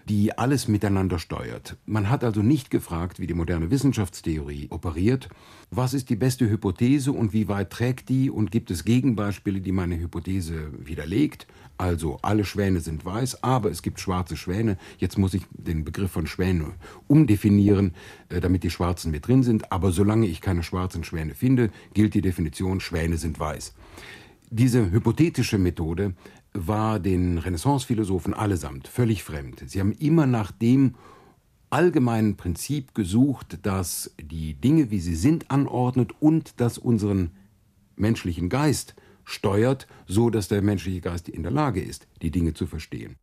die 0.10 0.38
alles 0.38 0.68
miteinander 0.68 1.20
steuert. 1.20 1.78
Man 1.86 2.10
hat 2.10 2.24
also 2.24 2.42
nicht 2.42 2.70
gefragt, 2.70 3.20
wie 3.20 3.28
die 3.28 3.34
moderne 3.34 3.72
Wissenschaftstheorie 3.72 4.68
operiert, 4.70 5.30
was 5.70 5.94
ist 5.94 6.10
die 6.10 6.16
beste 6.16 6.50
Hypothese 6.50 7.12
und 7.12 7.34
wie 7.34 7.48
weit 7.48 7.70
trägt 7.70 8.10
die 8.10 8.30
und 8.30 8.52
gibt 8.52 8.72
es 8.72 8.84
Gegenbeispiele, 8.84 9.62
die 9.62 9.72
meine 9.72 9.98
Hypothese 9.98 10.72
widerlegt. 10.86 11.48
Also 11.82 12.20
alle 12.22 12.46
Schwäne 12.46 12.80
sind 12.80 13.06
weiß, 13.06 13.44
aber 13.44 13.72
es 13.72 13.82
gibt 13.82 14.00
schwarze 14.00 14.38
Schwäne. 14.38 14.78
Jetzt 15.00 15.18
muss 15.18 15.34
ich 15.34 15.42
den 15.52 15.84
Begriff 15.84 16.12
von 16.12 16.28
Schwäne 16.28 16.74
umdefinieren, 17.08 17.96
äh, 18.30 18.40
damit 18.40 18.62
die 18.62 18.70
Schwarzen 18.70 19.10
mit 19.10 19.28
drin 19.28 19.42
sind. 19.42 19.72
Aber 19.72 19.92
solange 19.92 20.28
ich 20.28 20.42
keine 20.42 20.62
schwarzen 20.62 21.04
Schwäne 21.04 21.34
finde, 21.34 21.72
gilt 21.96 22.14
die 22.14 22.22
Definition 22.22 22.82
Schwäne 22.82 23.18
sind 23.18 23.40
weiß. 23.40 23.74
Diese 24.52 24.92
hypothetische 24.92 25.58
Methode 25.58 26.14
war 26.54 27.00
den 27.00 27.40
Renaissance-Philosophen 27.40 28.36
allesamt 28.36 28.88
völlig 28.88 29.24
fremd. 29.24 29.64
Sie 29.66 29.80
haben 29.80 29.94
immer 29.94 30.28
nach 30.28 30.52
dem 30.52 30.94
allgemeinen 31.72 32.38
Prinzip 32.38 32.94
gesucht, 32.94 33.58
das 33.64 34.14
die 34.22 34.54
Dinge, 34.54 34.92
wie 34.92 35.00
sie 35.00 35.16
sind, 35.16 35.50
anordnet 35.50 36.12
und 36.20 36.62
das 36.62 36.78
unseren 36.78 37.32
menschlichen 37.96 38.50
Geist 38.50 38.94
steuert, 39.32 39.88
so 40.08 40.30
dass 40.30 40.48
der 40.48 40.62
menschliche 40.62 41.02
Geist 41.02 41.30
in 41.30 41.44
der 41.44 41.52
Lage 41.52 41.82
ist, 41.82 42.08
die 42.22 42.32
Dinge 42.32 42.54
zu 42.54 42.68
verstehen. 42.68 43.18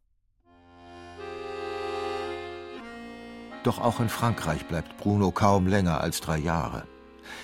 Doch 3.65 3.79
auch 3.79 4.01
in 4.01 4.09
Frankreich 4.09 4.67
bleibt 4.67 4.97
Bruno 4.99 5.31
kaum 5.31 5.67
länger 5.67 6.01
als 6.01 6.21
drei 6.21 6.39
Jahre. 6.39 6.87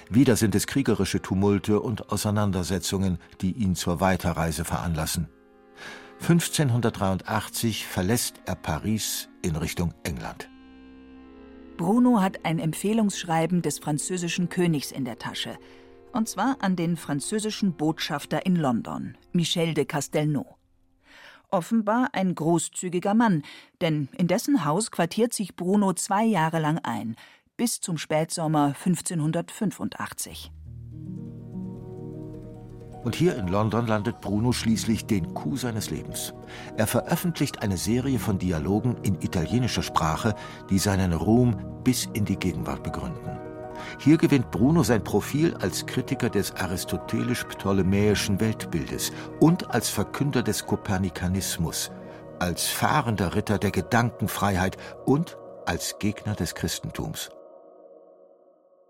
Wieder 0.09 0.37
sind 0.37 0.54
es 0.54 0.66
kriegerische 0.66 1.21
Tumulte 1.21 1.80
und 1.80 2.11
Auseinandersetzungen, 2.11 3.18
die 3.40 3.52
ihn 3.52 3.75
zur 3.75 4.00
Weiterreise 4.00 4.64
veranlassen. 4.64 5.28
1583 6.21 7.87
verlässt 7.87 8.40
er 8.47 8.54
Paris 8.54 9.28
in 9.42 9.56
Richtung 9.56 9.92
England. 10.04 10.49
Bruno 11.76 12.21
hat 12.21 12.44
ein 12.44 12.61
Empfehlungsschreiben 12.61 13.61
des 13.61 13.80
französischen 13.80 14.49
Königs 14.49 14.92
in 14.92 15.04
der 15.04 15.18
Tasche. 15.18 15.59
Und 16.14 16.28
zwar 16.28 16.59
an 16.61 16.76
den 16.76 16.97
französischen 16.97 17.73
Botschafter 17.73 18.47
in 18.47 18.54
London, 18.54 19.18
Michel 19.33 19.75
de 19.75 19.85
Castelnau. 19.85 20.56
Offenbar 21.50 22.11
ein 22.12 22.37
großzügiger 22.37 23.14
Mann, 23.14 23.42
denn 23.80 24.09
in 24.16 24.28
dessen 24.28 24.64
Haus 24.64 24.92
quartiert 24.92 25.35
sich 25.35 25.56
Bruno 25.56 25.92
zwei 25.92 26.25
Jahre 26.25 26.61
lang 26.61 26.78
ein, 26.85 27.16
bis 27.56 27.80
zum 27.80 27.99
Spätsommer 27.99 28.76
1585. 28.85 30.52
Und 33.02 33.16
hier 33.16 33.37
in 33.37 33.49
London 33.49 33.88
landet 33.88 34.21
Bruno 34.21 34.52
schließlich 34.52 35.06
den 35.06 35.35
Coup 35.35 35.59
seines 35.59 35.90
Lebens. 35.90 36.33
Er 36.76 36.87
veröffentlicht 36.87 37.61
eine 37.61 37.76
Serie 37.76 38.21
von 38.21 38.38
Dialogen 38.38 38.99
in 39.02 39.21
italienischer 39.21 39.83
Sprache, 39.83 40.37
die 40.71 40.78
seinen 40.78 41.12
Ruhm 41.12 41.83
bis 41.83 42.09
in 42.14 42.25
die 42.25 42.38
Gegenwart 42.38 42.85
begründen. 42.85 43.53
Hier 43.98 44.16
gewinnt 44.16 44.50
Bruno 44.50 44.82
sein 44.82 45.02
Profil 45.04 45.54
als 45.54 45.86
Kritiker 45.86 46.30
des 46.30 46.52
aristotelisch-ptolemäischen 46.52 48.40
Weltbildes 48.40 49.12
und 49.40 49.70
als 49.70 49.88
Verkünder 49.88 50.42
des 50.42 50.66
Kopernikanismus, 50.66 51.90
als 52.38 52.68
fahrender 52.68 53.34
Ritter 53.34 53.58
der 53.58 53.70
Gedankenfreiheit 53.70 54.76
und 55.06 55.36
als 55.66 55.98
Gegner 55.98 56.34
des 56.34 56.54
Christentums. 56.54 57.30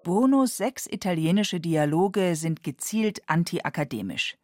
Brunos 0.02 0.58
sechs 0.58 0.86
italienische 0.86 1.60
Dialoge 1.60 2.36
sind 2.36 2.62
gezielt 2.62 3.22
antiakademisch. 3.26 4.36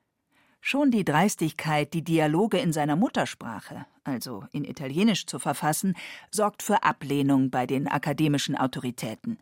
Schon 0.63 0.91
die 0.91 1.05
Dreistigkeit, 1.05 1.93
die 1.95 2.03
Dialoge 2.03 2.59
in 2.59 2.73
seiner 2.73 2.97
Muttersprache, 2.97 3.87
also 4.05 4.45
in 4.53 4.65
Italienisch 4.65 5.27
zu 5.27 5.39
verfassen, 5.39 5.97
sorgt 6.31 6.63
für 6.63 6.83
Ablehnung 6.83 7.51
bei 7.51 7.67
den 7.67 7.89
akademischen 7.89 8.57
Autoritäten. 8.57 9.39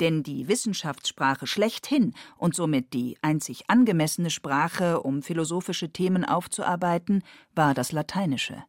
Denn 0.00 0.22
die 0.22 0.48
Wissenschaftssprache 0.48 1.46
schlechthin 1.46 2.14
und 2.36 2.54
somit 2.54 2.92
die 2.92 3.16
einzig 3.22 3.64
angemessene 3.68 4.30
Sprache, 4.30 5.02
um 5.02 5.22
philosophische 5.22 5.90
Themen 5.92 6.24
aufzuarbeiten, 6.24 7.22
war 7.54 7.74
das 7.74 7.92
Lateinische. 7.92 8.62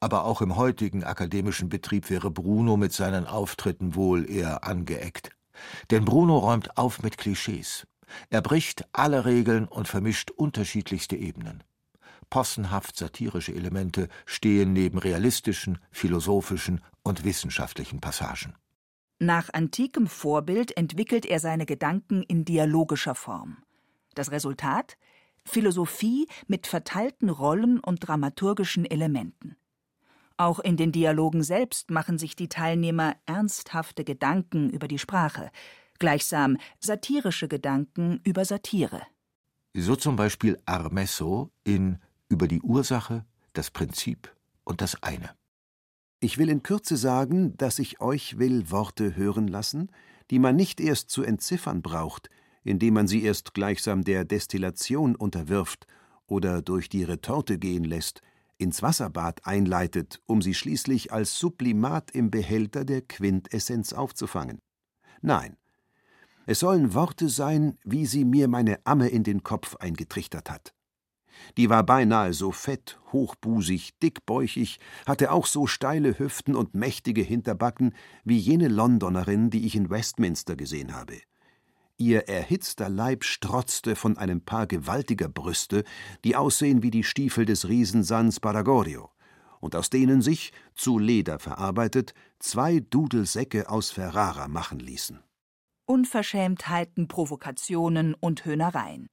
Aber 0.00 0.24
auch 0.24 0.42
im 0.42 0.56
heutigen 0.56 1.04
akademischen 1.04 1.68
Betrieb 1.68 2.10
wäre 2.10 2.30
Bruno 2.30 2.76
mit 2.76 2.92
seinen 2.92 3.26
Auftritten 3.26 3.94
wohl 3.94 4.28
eher 4.28 4.64
angeeckt. 4.64 5.30
Denn 5.92 6.04
Bruno 6.04 6.38
räumt 6.38 6.76
auf 6.76 7.02
mit 7.02 7.18
Klischees. 7.18 7.86
Er 8.28 8.42
bricht 8.42 8.84
alle 8.92 9.24
Regeln 9.24 9.66
und 9.66 9.86
vermischt 9.86 10.32
unterschiedlichste 10.32 11.16
Ebenen. 11.16 11.62
Possenhaft 12.30 12.96
satirische 12.96 13.54
Elemente 13.54 14.08
stehen 14.26 14.72
neben 14.72 14.98
realistischen, 14.98 15.78
philosophischen 15.90 16.80
und 17.02 17.24
wissenschaftlichen 17.24 18.00
Passagen. 18.00 18.54
Nach 19.18 19.50
antikem 19.52 20.06
Vorbild 20.06 20.76
entwickelt 20.76 21.26
er 21.26 21.38
seine 21.38 21.66
Gedanken 21.66 22.22
in 22.22 22.44
dialogischer 22.44 23.14
Form. 23.14 23.58
Das 24.14 24.30
Resultat? 24.30 24.96
Philosophie 25.44 26.28
mit 26.46 26.66
verteilten 26.66 27.28
Rollen 27.28 27.80
und 27.80 28.06
dramaturgischen 28.06 28.84
Elementen. 28.84 29.56
Auch 30.36 30.58
in 30.58 30.76
den 30.76 30.92
Dialogen 30.92 31.42
selbst 31.42 31.90
machen 31.90 32.18
sich 32.18 32.36
die 32.36 32.48
Teilnehmer 32.48 33.16
ernsthafte 33.26 34.04
Gedanken 34.04 34.70
über 34.70 34.88
die 34.88 34.98
Sprache, 34.98 35.50
gleichsam 35.98 36.58
satirische 36.80 37.48
Gedanken 37.48 38.20
über 38.24 38.44
Satire. 38.44 39.02
So 39.74 39.96
zum 39.96 40.16
Beispiel 40.16 40.58
Armesso 40.66 41.50
in 41.64 41.98
über 42.28 42.48
die 42.48 42.60
Ursache, 42.60 43.24
das 43.52 43.70
Prinzip 43.70 44.34
und 44.64 44.80
das 44.80 45.02
eine. 45.02 45.30
Ich 46.24 46.38
will 46.38 46.50
in 46.50 46.62
Kürze 46.62 46.96
sagen, 46.96 47.56
dass 47.56 47.80
ich 47.80 48.00
euch 48.00 48.38
will 48.38 48.70
Worte 48.70 49.16
hören 49.16 49.48
lassen, 49.48 49.90
die 50.30 50.38
man 50.38 50.54
nicht 50.54 50.78
erst 50.78 51.10
zu 51.10 51.24
entziffern 51.24 51.82
braucht, 51.82 52.30
indem 52.62 52.94
man 52.94 53.08
sie 53.08 53.24
erst 53.24 53.54
gleichsam 53.54 54.04
der 54.04 54.24
Destillation 54.24 55.16
unterwirft 55.16 55.88
oder 56.28 56.62
durch 56.62 56.88
die 56.88 57.02
Retorte 57.02 57.58
gehen 57.58 57.82
lässt, 57.82 58.22
ins 58.56 58.82
Wasserbad 58.82 59.48
einleitet, 59.48 60.20
um 60.26 60.42
sie 60.42 60.54
schließlich 60.54 61.12
als 61.12 61.40
Sublimat 61.40 62.12
im 62.12 62.30
Behälter 62.30 62.84
der 62.84 63.02
Quintessenz 63.02 63.92
aufzufangen. 63.92 64.60
Nein, 65.22 65.56
es 66.46 66.60
sollen 66.60 66.94
Worte 66.94 67.28
sein, 67.28 67.76
wie 67.82 68.06
sie 68.06 68.24
mir 68.24 68.46
meine 68.46 68.78
Amme 68.86 69.08
in 69.08 69.24
den 69.24 69.42
Kopf 69.42 69.74
eingetrichtert 69.74 70.52
hat. 70.52 70.72
Die 71.56 71.70
war 71.70 71.84
beinahe 71.84 72.32
so 72.32 72.52
fett, 72.52 73.00
hochbusig, 73.12 73.98
dickbäuchig, 74.00 74.78
hatte 75.06 75.32
auch 75.32 75.46
so 75.46 75.66
steile 75.66 76.18
Hüften 76.18 76.54
und 76.54 76.74
mächtige 76.74 77.22
Hinterbacken 77.22 77.94
wie 78.24 78.38
jene 78.38 78.68
Londonerin, 78.68 79.50
die 79.50 79.66
ich 79.66 79.76
in 79.76 79.90
Westminster 79.90 80.56
gesehen 80.56 80.94
habe. 80.94 81.20
Ihr 81.98 82.28
erhitzter 82.28 82.88
Leib 82.88 83.24
strotzte 83.24 83.94
von 83.94 84.16
einem 84.16 84.40
Paar 84.40 84.66
gewaltiger 84.66 85.28
Brüste, 85.28 85.84
die 86.24 86.34
aussehen 86.36 86.82
wie 86.82 86.90
die 86.90 87.04
Stiefel 87.04 87.44
des 87.44 87.68
Riesen 87.68 88.02
San 88.02 88.32
Sparagorio, 88.32 89.10
und 89.60 89.76
aus 89.76 89.90
denen 89.90 90.22
sich, 90.22 90.52
zu 90.74 90.98
Leder 90.98 91.38
verarbeitet, 91.38 92.14
zwei 92.40 92.80
Dudelsäcke 92.80 93.68
aus 93.68 93.92
Ferrara 93.92 94.48
machen 94.48 94.80
ließen. 94.80 95.20
Unverschämtheiten, 95.86 97.06
Provokationen 97.06 98.14
und 98.14 98.44
Höhnereien. 98.44 99.08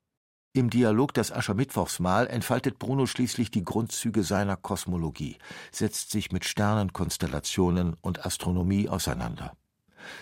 Im 0.51 0.71
Dialog 0.71 1.13
Das 1.13 1.31
Aschermittwochsmahl 1.31 2.25
entfaltet 2.25 2.79
Bruno 2.79 3.05
schließlich 3.05 3.51
die 3.51 3.63
Grundzüge 3.63 4.23
seiner 4.23 4.57
Kosmologie, 4.57 5.37
setzt 5.71 6.09
sich 6.09 6.31
mit 6.31 6.43
Sternenkonstellationen 6.43 7.95
und 8.01 8.25
Astronomie 8.25 8.89
auseinander. 8.89 9.55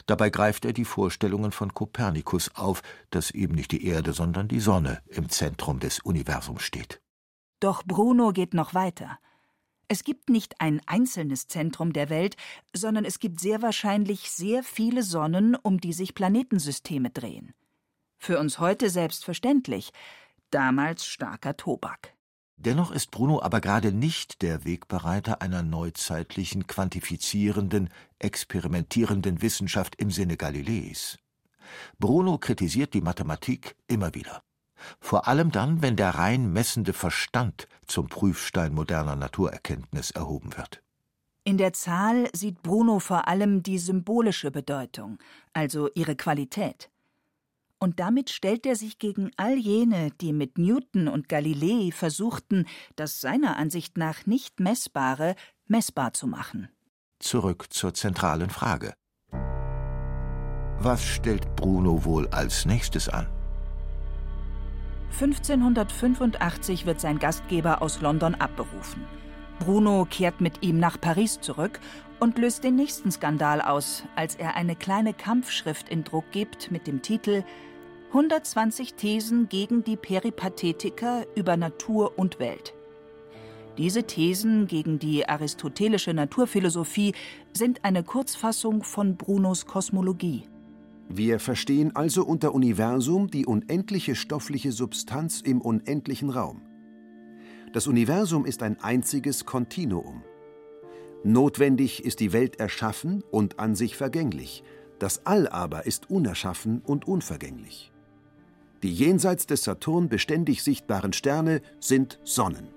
Dabei 0.06 0.30
greift 0.30 0.66
er 0.66 0.74
die 0.74 0.84
Vorstellungen 0.84 1.54
von 1.54 1.74
Kopernikus 1.74 2.54
auf, 2.56 2.82
dass 3.10 3.32
eben 3.32 3.56
nicht 3.56 3.72
die 3.72 3.86
Erde, 3.86 4.12
sondern 4.12 4.50
die 4.50 4.60
Sonne 4.60 5.02
im 5.08 5.30
Zentrum 5.30 5.80
des 5.80 6.00
Universums 6.00 6.64
steht. 6.64 7.00
Doch 7.62 7.84
Bruno 7.84 8.34
geht 8.34 8.54
noch 8.54 8.74
weiter. 8.74 9.20
Es 9.88 10.04
gibt 10.04 10.30
nicht 10.30 10.60
ein 10.60 10.82
einzelnes 10.88 11.48
Zentrum 11.48 11.94
der 11.94 12.10
Welt, 12.10 12.36
sondern 12.76 13.06
es 13.06 13.20
gibt 13.20 13.40
sehr 13.40 13.62
wahrscheinlich 13.62 14.30
sehr 14.30 14.62
viele 14.64 15.04
Sonnen, 15.04 15.56
um 15.56 15.80
die 15.80 15.94
sich 15.94 16.14
Planetensysteme 16.14 17.12
drehen. 17.12 17.54
Für 18.28 18.40
uns 18.40 18.60
heute 18.60 18.90
selbstverständlich, 18.90 19.94
damals 20.52 21.06
starker 21.06 21.56
Tobak. 21.56 22.14
Dennoch 22.58 22.92
ist 22.92 23.10
Bruno 23.10 23.42
aber 23.42 23.62
gerade 23.62 23.94
nicht 23.94 24.42
der 24.42 24.66
Wegbereiter 24.66 25.42
einer 25.42 25.64
neuzeitlichen, 25.64 26.68
quantifizierenden, 26.68 27.90
experimentierenden 28.20 29.42
Wissenschaft 29.42 29.96
im 29.96 30.12
Sinne 30.12 30.36
Galileis. 30.36 31.18
Bruno 32.00 32.38
kritisiert 32.38 32.94
die 32.94 33.00
Mathematik 33.00 33.78
immer 33.88 34.14
wieder. 34.14 34.44
Vor 35.00 35.30
allem 35.30 35.54
dann, 35.54 35.82
wenn 35.82 35.96
der 35.96 36.10
rein 36.10 36.52
messende 36.52 36.92
Verstand 36.92 37.70
zum 37.86 38.10
Prüfstein 38.10 38.74
moderner 38.74 39.16
Naturerkenntnis 39.16 40.12
erhoben 40.12 40.58
wird. 40.58 40.84
In 41.46 41.58
der 41.58 41.72
Zahl 41.72 42.30
sieht 42.34 42.62
Bruno 42.62 43.00
vor 43.00 43.30
allem 43.30 43.64
die 43.64 43.78
symbolische 43.78 44.52
Bedeutung, 44.52 45.18
also 45.54 45.90
ihre 45.96 46.18
Qualität 46.18 46.90
und 47.80 48.00
damit 48.00 48.30
stellt 48.30 48.66
er 48.66 48.76
sich 48.76 49.00
gegen 49.00 49.32
all 49.38 49.58
jene, 49.58 50.12
die 50.22 50.34
mit 50.34 50.58
Newton 50.58 51.08
und 51.08 51.30
Galilei 51.30 51.92
versuchten, 51.92 52.66
das 52.96 53.22
seiner 53.22 53.58
Ansicht 53.58 53.98
nach 53.98 54.26
nicht 54.26 54.60
Messbare 54.60 55.36
messbar 55.68 56.14
zu 56.14 56.28
machen. 56.28 56.70
Zurück 57.20 57.68
zur 57.72 57.94
zentralen 57.94 58.50
Frage. 58.50 58.94
Was 60.80 61.04
stellt 61.04 61.56
Bruno 61.56 62.06
wohl 62.06 62.28
als 62.28 62.66
nächstes 62.66 63.10
an? 63.10 63.28
1585 65.20 66.86
wird 66.86 67.02
sein 67.02 67.18
Gastgeber 67.18 67.82
aus 67.82 68.02
London 68.02 68.36
abberufen. 68.36 69.04
Bruno 69.60 70.08
kehrt 70.10 70.42
mit 70.42 70.64
ihm 70.64 70.80
nach 70.80 71.00
Paris 71.00 71.40
zurück 71.42 71.80
und 72.20 72.38
löst 72.38 72.64
den 72.64 72.76
nächsten 72.76 73.12
Skandal 73.12 73.62
aus, 73.62 74.04
als 74.16 74.36
er 74.36 74.56
eine 74.56 74.76
kleine 74.76 75.14
Kampfschrift 75.14 75.90
in 75.90 76.04
Druck 76.04 76.26
gibt 76.32 76.72
mit 76.72 76.88
dem 76.88 77.02
Titel 77.02 77.44
120 78.10 78.94
Thesen 78.94 79.50
gegen 79.50 79.84
die 79.84 79.98
Peripathetiker 79.98 81.26
über 81.36 81.58
Natur 81.58 82.18
und 82.18 82.40
Welt. 82.40 82.74
Diese 83.78 84.04
Thesen 84.04 84.66
gegen 84.66 84.98
die 84.98 85.30
aristotelische 85.30 86.14
Naturphilosophie 86.14 87.14
sind 87.54 87.84
eine 87.84 88.04
Kurzfassung 88.04 88.84
von 88.84 89.18
Brunos 89.18 89.66
Kosmologie. 89.66 90.44
Wir 91.10 91.40
verstehen 91.40 91.96
also 91.96 92.26
unter 92.26 92.56
Universum 92.56 93.30
die 93.30 93.46
unendliche 93.46 94.16
stoffliche 94.16 94.72
Substanz 94.72 95.42
im 95.42 95.62
unendlichen 95.62 96.30
Raum. 96.30 96.62
Das 97.78 97.86
Universum 97.86 98.48
ist 98.48 98.64
ein 98.64 98.82
einziges 98.82 99.46
Kontinuum. 99.46 100.24
Notwendig 101.24 102.04
ist 102.04 102.20
die 102.22 102.34
Welt 102.34 102.60
erschaffen 102.60 103.24
und 103.30 103.60
an 103.60 103.76
sich 103.76 103.96
vergänglich, 103.96 104.64
das 104.98 105.28
All 105.28 105.48
aber 105.48 105.86
ist 105.86 106.10
unerschaffen 106.10 106.82
und 106.82 107.08
unvergänglich. 107.08 107.92
Die 108.82 108.92
jenseits 108.92 109.46
des 109.46 109.64
Saturn 109.64 110.10
beständig 110.10 110.64
sichtbaren 110.64 111.14
Sterne 111.14 111.62
sind 111.80 112.20
Sonnen. 112.24 112.70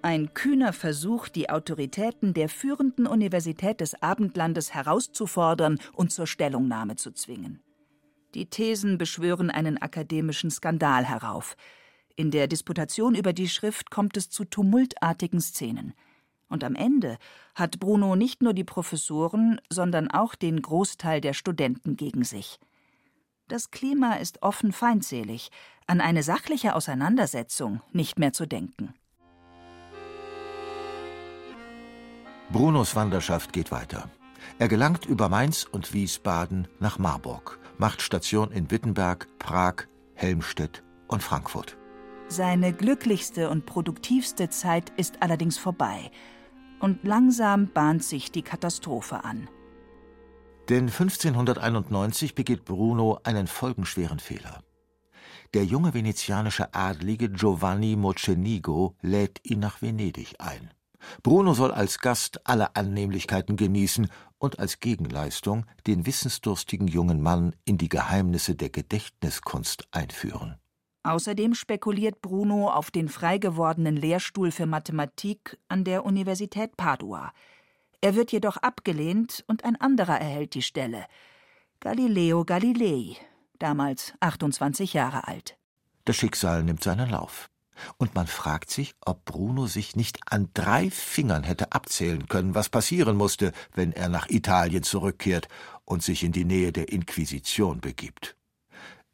Ein 0.00 0.32
kühner 0.32 0.72
Versuch, 0.72 1.28
die 1.28 1.50
Autoritäten 1.50 2.32
der 2.32 2.48
führenden 2.48 3.06
Universität 3.06 3.82
des 3.82 4.02
Abendlandes 4.02 4.72
herauszufordern 4.72 5.78
und 5.92 6.10
zur 6.10 6.26
Stellungnahme 6.26 6.96
zu 6.96 7.12
zwingen. 7.12 7.60
Die 8.34 8.46
Thesen 8.46 8.96
beschwören 8.96 9.50
einen 9.50 9.76
akademischen 9.76 10.50
Skandal 10.50 11.04
herauf. 11.04 11.54
In 12.18 12.32
der 12.32 12.48
Disputation 12.48 13.14
über 13.14 13.32
die 13.32 13.48
Schrift 13.48 13.92
kommt 13.92 14.16
es 14.16 14.28
zu 14.28 14.44
tumultartigen 14.44 15.40
Szenen. 15.40 15.94
Und 16.48 16.64
am 16.64 16.74
Ende 16.74 17.16
hat 17.54 17.78
Bruno 17.78 18.16
nicht 18.16 18.42
nur 18.42 18.54
die 18.54 18.64
Professoren, 18.64 19.60
sondern 19.70 20.10
auch 20.10 20.34
den 20.34 20.60
Großteil 20.60 21.20
der 21.20 21.32
Studenten 21.32 21.96
gegen 21.96 22.24
sich. 22.24 22.58
Das 23.46 23.70
Klima 23.70 24.14
ist 24.14 24.42
offen 24.42 24.72
feindselig, 24.72 25.50
an 25.86 26.00
eine 26.00 26.24
sachliche 26.24 26.74
Auseinandersetzung 26.74 27.82
nicht 27.92 28.18
mehr 28.18 28.32
zu 28.32 28.46
denken. 28.46 28.94
Brunos 32.50 32.96
Wanderschaft 32.96 33.52
geht 33.52 33.70
weiter. 33.70 34.10
Er 34.58 34.66
gelangt 34.66 35.06
über 35.06 35.28
Mainz 35.28 35.62
und 35.62 35.92
Wiesbaden 35.92 36.66
nach 36.80 36.98
Marburg, 36.98 37.60
macht 37.78 38.02
Station 38.02 38.50
in 38.50 38.72
Wittenberg, 38.72 39.28
Prag, 39.38 39.86
Helmstedt 40.14 40.82
und 41.06 41.22
Frankfurt. 41.22 41.78
Seine 42.30 42.74
glücklichste 42.74 43.48
und 43.48 43.64
produktivste 43.64 44.50
Zeit 44.50 44.92
ist 44.98 45.22
allerdings 45.22 45.56
vorbei. 45.56 46.10
Und 46.78 47.02
langsam 47.02 47.68
bahnt 47.72 48.04
sich 48.04 48.30
die 48.30 48.42
Katastrophe 48.42 49.24
an. 49.24 49.48
Denn 50.68 50.88
1591 50.88 52.34
begeht 52.34 52.66
Bruno 52.66 53.18
einen 53.24 53.46
folgenschweren 53.46 54.18
Fehler. 54.18 54.62
Der 55.54 55.64
junge 55.64 55.94
venezianische 55.94 56.74
Adlige 56.74 57.30
Giovanni 57.30 57.96
Mocenigo 57.96 58.94
lädt 59.00 59.40
ihn 59.44 59.60
nach 59.60 59.80
Venedig 59.80 60.34
ein. 60.38 60.74
Bruno 61.22 61.54
soll 61.54 61.70
als 61.72 61.98
Gast 61.98 62.46
alle 62.46 62.76
Annehmlichkeiten 62.76 63.56
genießen 63.56 64.08
und 64.36 64.58
als 64.58 64.80
Gegenleistung 64.80 65.64
den 65.86 66.04
wissensdurstigen 66.04 66.88
jungen 66.88 67.22
Mann 67.22 67.56
in 67.64 67.78
die 67.78 67.88
Geheimnisse 67.88 68.54
der 68.54 68.68
Gedächtniskunst 68.68 69.88
einführen. 69.92 70.58
Außerdem 71.02 71.54
spekuliert 71.54 72.20
Bruno 72.20 72.70
auf 72.70 72.90
den 72.90 73.08
frei 73.08 73.38
gewordenen 73.38 73.96
Lehrstuhl 73.96 74.50
für 74.50 74.66
Mathematik 74.66 75.58
an 75.68 75.84
der 75.84 76.04
Universität 76.04 76.76
Padua. 76.76 77.32
Er 78.00 78.14
wird 78.14 78.32
jedoch 78.32 78.56
abgelehnt 78.58 79.44
und 79.46 79.64
ein 79.64 79.76
anderer 79.76 80.20
erhält 80.20 80.54
die 80.54 80.62
Stelle. 80.62 81.06
Galileo 81.80 82.44
Galilei, 82.44 83.16
damals 83.58 84.14
28 84.20 84.92
Jahre 84.92 85.26
alt. 85.26 85.56
Das 86.04 86.16
Schicksal 86.16 86.62
nimmt 86.62 86.82
seinen 86.82 87.10
Lauf. 87.10 87.50
Und 87.96 88.14
man 88.14 88.26
fragt 88.26 88.70
sich, 88.70 88.94
ob 89.04 89.24
Bruno 89.24 89.66
sich 89.66 89.94
nicht 89.94 90.18
an 90.26 90.48
drei 90.54 90.90
Fingern 90.90 91.44
hätte 91.44 91.72
abzählen 91.72 92.26
können, 92.26 92.54
was 92.54 92.68
passieren 92.68 93.16
musste, 93.16 93.52
wenn 93.74 93.92
er 93.92 94.08
nach 94.08 94.28
Italien 94.28 94.82
zurückkehrt 94.82 95.48
und 95.84 96.02
sich 96.02 96.24
in 96.24 96.32
die 96.32 96.44
Nähe 96.44 96.72
der 96.72 96.88
Inquisition 96.90 97.80
begibt. 97.80 98.37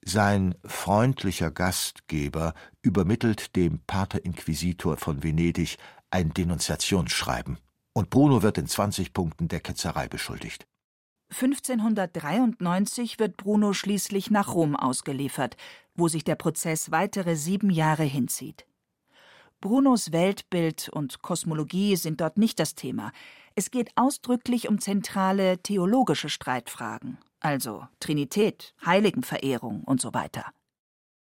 Sein 0.06 0.54
freundlicher 0.66 1.50
Gastgeber 1.50 2.52
übermittelt 2.82 3.56
dem 3.56 3.80
Pater 3.86 4.22
Inquisitor 4.22 4.98
von 4.98 5.22
Venedig 5.22 5.78
ein 6.10 6.34
Denunziationsschreiben 6.34 7.58
und 7.94 8.10
Bruno 8.10 8.42
wird 8.42 8.58
in 8.58 8.66
20 8.66 9.14
Punkten 9.14 9.48
der 9.48 9.60
Ketzerei 9.60 10.08
beschuldigt. 10.08 10.66
1593 11.30 13.18
wird 13.18 13.38
Bruno 13.38 13.72
schließlich 13.72 14.30
nach 14.30 14.52
Rom 14.54 14.76
ausgeliefert, 14.76 15.56
wo 15.94 16.06
sich 16.08 16.22
der 16.22 16.34
Prozess 16.34 16.90
weitere 16.90 17.34
sieben 17.34 17.70
Jahre 17.70 18.04
hinzieht. 18.04 18.66
Brunos 19.62 20.12
Weltbild 20.12 20.90
und 20.90 21.22
Kosmologie 21.22 21.96
sind 21.96 22.20
dort 22.20 22.36
nicht 22.36 22.60
das 22.60 22.74
Thema. 22.74 23.10
Es 23.54 23.70
geht 23.70 23.90
ausdrücklich 23.96 24.68
um 24.68 24.78
zentrale 24.78 25.62
theologische 25.62 26.28
Streitfragen, 26.28 27.16
also 27.44 27.86
Trinität, 28.00 28.74
Heiligenverehrung 28.84 29.84
und 29.84 30.00
so 30.00 30.14
weiter. 30.14 30.46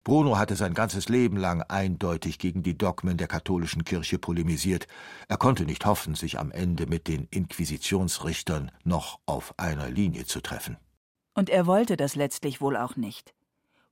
Bruno 0.06 0.38
hatte 0.38 0.56
sein 0.56 0.74
ganzes 0.74 1.08
Leben 1.08 1.38
lang 1.38 1.62
eindeutig 1.62 2.38
gegen 2.38 2.62
die 2.62 2.78
Dogmen 2.78 3.18
der 3.18 3.28
katholischen 3.28 3.86
Kirche 3.86 4.20
polemisiert. 4.20 4.88
Er 5.30 5.38
konnte 5.38 5.66
nicht 5.66 5.86
hoffen, 5.86 6.16
sich 6.16 6.40
am 6.40 6.52
Ende 6.52 6.88
mit 6.88 7.08
den 7.08 7.28
Inquisitionsrichtern 7.30 8.72
noch 8.84 9.20
auf 9.26 9.54
einer 9.58 9.90
Linie 9.90 10.26
zu 10.26 10.42
treffen. 10.42 10.78
Und 11.34 11.50
er 11.50 11.66
wollte 11.68 11.96
das 11.96 12.16
letztlich 12.16 12.60
wohl 12.60 12.76
auch 12.76 12.96
nicht. 12.96 13.34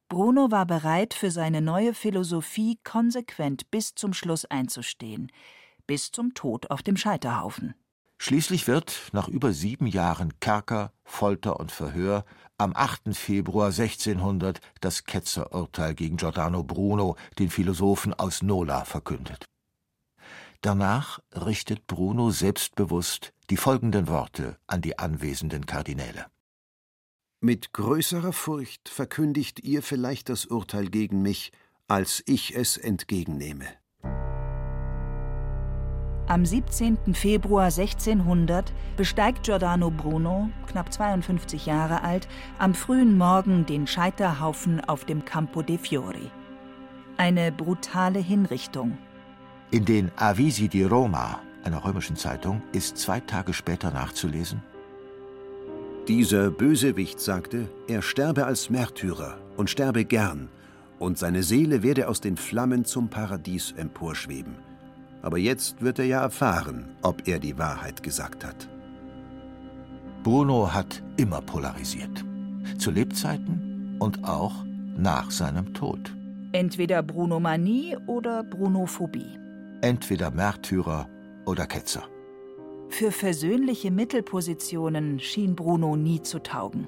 Bruno 0.09 0.51
war 0.51 0.65
bereit, 0.65 1.13
für 1.13 1.31
seine 1.31 1.61
neue 1.61 1.93
Philosophie 1.93 2.77
konsequent 2.83 3.71
bis 3.71 3.95
zum 3.95 4.13
Schluss 4.13 4.43
einzustehen, 4.43 5.31
bis 5.87 6.11
zum 6.11 6.33
Tod 6.33 6.69
auf 6.69 6.83
dem 6.83 6.97
Scheiterhaufen. 6.97 7.73
Schließlich 8.23 8.67
wird, 8.67 9.09
nach 9.13 9.27
über 9.27 9.51
sieben 9.51 9.87
Jahren 9.87 10.39
Kerker, 10.39 10.93
Folter 11.03 11.59
und 11.59 11.71
Verhör, 11.71 12.23
am 12.55 12.75
8. 12.75 13.15
Februar 13.17 13.69
1600 13.69 14.61
das 14.79 15.05
Ketzerurteil 15.05 15.95
gegen 15.95 16.17
Giordano 16.17 16.61
Bruno, 16.61 17.17
den 17.39 17.49
Philosophen 17.49 18.13
aus 18.13 18.43
Nola, 18.43 18.85
verkündet. 18.85 19.45
Danach 20.61 21.19
richtet 21.33 21.87
Bruno 21.87 22.29
selbstbewusst 22.29 23.33
die 23.49 23.57
folgenden 23.57 24.07
Worte 24.07 24.59
an 24.67 24.83
die 24.83 24.99
anwesenden 24.99 25.65
Kardinäle. 25.65 26.27
Mit 27.39 27.73
größerer 27.73 28.33
Furcht 28.33 28.87
verkündigt 28.87 29.61
ihr 29.61 29.81
vielleicht 29.81 30.29
das 30.29 30.45
Urteil 30.45 30.89
gegen 30.89 31.23
mich, 31.23 31.51
als 31.87 32.21
ich 32.27 32.55
es 32.55 32.77
entgegennehme. 32.77 33.80
Am 36.27 36.45
17. 36.45 37.13
Februar 37.13 37.65
1600 37.65 38.71
besteigt 38.95 39.43
Giordano 39.43 39.89
Bruno, 39.89 40.49
knapp 40.67 40.93
52 40.93 41.65
Jahre 41.65 42.03
alt, 42.03 42.27
am 42.57 42.73
frühen 42.73 43.17
Morgen 43.17 43.65
den 43.65 43.85
Scheiterhaufen 43.85 44.79
auf 44.81 45.03
dem 45.03 45.25
Campo 45.25 45.61
dei 45.61 45.77
Fiori. 45.77 46.31
Eine 47.17 47.51
brutale 47.51 48.19
Hinrichtung. 48.19 48.97
In 49.71 49.83
den 49.83 50.11
Avisi 50.15 50.69
di 50.69 50.83
Roma, 50.83 51.41
einer 51.63 51.83
römischen 51.83 52.15
Zeitung, 52.15 52.61
ist 52.71 52.97
zwei 52.97 53.19
Tage 53.19 53.53
später 53.53 53.91
nachzulesen: 53.91 54.61
Dieser 56.07 56.49
Bösewicht 56.49 57.19
sagte, 57.19 57.67
er 57.87 58.01
sterbe 58.01 58.45
als 58.45 58.69
Märtyrer 58.69 59.37
und 59.57 59.69
sterbe 59.69 60.05
gern, 60.05 60.49
und 60.97 61.17
seine 61.17 61.43
Seele 61.43 61.83
werde 61.83 62.07
aus 62.07 62.21
den 62.21 62.37
Flammen 62.37 62.85
zum 62.85 63.09
Paradies 63.09 63.73
emporschweben 63.75 64.70
aber 65.21 65.37
jetzt 65.37 65.81
wird 65.81 65.99
er 65.99 66.05
ja 66.05 66.21
erfahren, 66.21 66.95
ob 67.01 67.27
er 67.27 67.39
die 67.39 67.57
Wahrheit 67.57 68.03
gesagt 68.03 68.45
hat. 68.45 68.67
Bruno 70.23 70.71
hat 70.71 71.01
immer 71.17 71.41
polarisiert. 71.41 72.23
Zu 72.77 72.91
Lebzeiten 72.91 73.95
und 73.99 74.23
auch 74.23 74.53
nach 74.97 75.31
seinem 75.31 75.73
Tod. 75.73 76.15
Entweder 76.51 77.01
Brunomanie 77.01 77.97
oder 78.07 78.43
Brunophobie. 78.43 79.37
Entweder 79.81 80.29
Märtyrer 80.31 81.07
oder 81.45 81.65
Ketzer. 81.65 82.03
Für 82.89 83.11
versöhnliche 83.11 83.89
Mittelpositionen 83.89 85.19
schien 85.19 85.55
Bruno 85.55 85.95
nie 85.95 86.21
zu 86.21 86.39
taugen. 86.39 86.87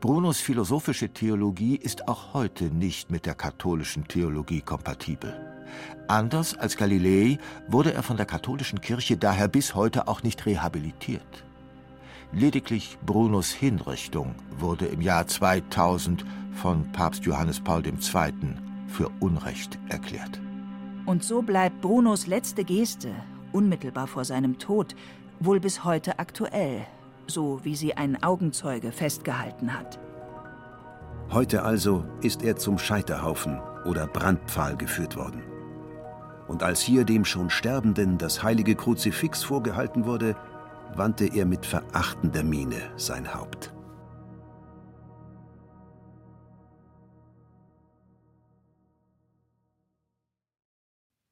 Brunos 0.00 0.40
philosophische 0.40 1.08
Theologie 1.08 1.76
ist 1.76 2.08
auch 2.08 2.34
heute 2.34 2.64
nicht 2.64 3.10
mit 3.10 3.24
der 3.24 3.34
katholischen 3.34 4.06
Theologie 4.06 4.60
kompatibel. 4.60 5.55
Anders 6.08 6.56
als 6.56 6.76
Galilei 6.76 7.38
wurde 7.68 7.92
er 7.92 8.02
von 8.02 8.16
der 8.16 8.26
katholischen 8.26 8.80
Kirche 8.80 9.16
daher 9.16 9.48
bis 9.48 9.74
heute 9.74 10.06
auch 10.06 10.22
nicht 10.22 10.46
rehabilitiert. 10.46 11.44
Lediglich 12.32 12.98
Brunos 13.04 13.50
Hinrichtung 13.50 14.34
wurde 14.58 14.86
im 14.86 15.00
Jahr 15.00 15.26
2000 15.26 16.24
von 16.52 16.90
Papst 16.92 17.24
Johannes 17.24 17.60
Paul 17.60 17.84
II. 17.86 17.94
für 18.88 19.10
Unrecht 19.20 19.78
erklärt. 19.88 20.40
Und 21.06 21.22
so 21.22 21.42
bleibt 21.42 21.80
Brunos 21.80 22.26
letzte 22.26 22.64
Geste, 22.64 23.10
unmittelbar 23.52 24.06
vor 24.06 24.24
seinem 24.24 24.58
Tod, 24.58 24.94
wohl 25.40 25.60
bis 25.60 25.84
heute 25.84 26.18
aktuell, 26.18 26.86
so 27.26 27.60
wie 27.64 27.76
sie 27.76 27.94
ein 27.96 28.22
Augenzeuge 28.22 28.92
festgehalten 28.92 29.76
hat. 29.76 29.98
Heute 31.30 31.62
also 31.62 32.04
ist 32.22 32.42
er 32.42 32.56
zum 32.56 32.78
Scheiterhaufen 32.78 33.60
oder 33.84 34.06
Brandpfahl 34.06 34.76
geführt 34.76 35.16
worden 35.16 35.42
und 36.48 36.62
als 36.62 36.80
hier 36.80 37.04
dem 37.04 37.24
schon 37.24 37.50
Sterbenden 37.50 38.18
das 38.18 38.42
heilige 38.42 38.74
Kruzifix 38.74 39.42
vorgehalten 39.42 40.04
wurde, 40.04 40.36
wandte 40.94 41.26
er 41.26 41.46
mit 41.46 41.66
verachtender 41.66 42.42
Miene 42.42 42.80
sein 42.96 43.34
Haupt. 43.34 43.72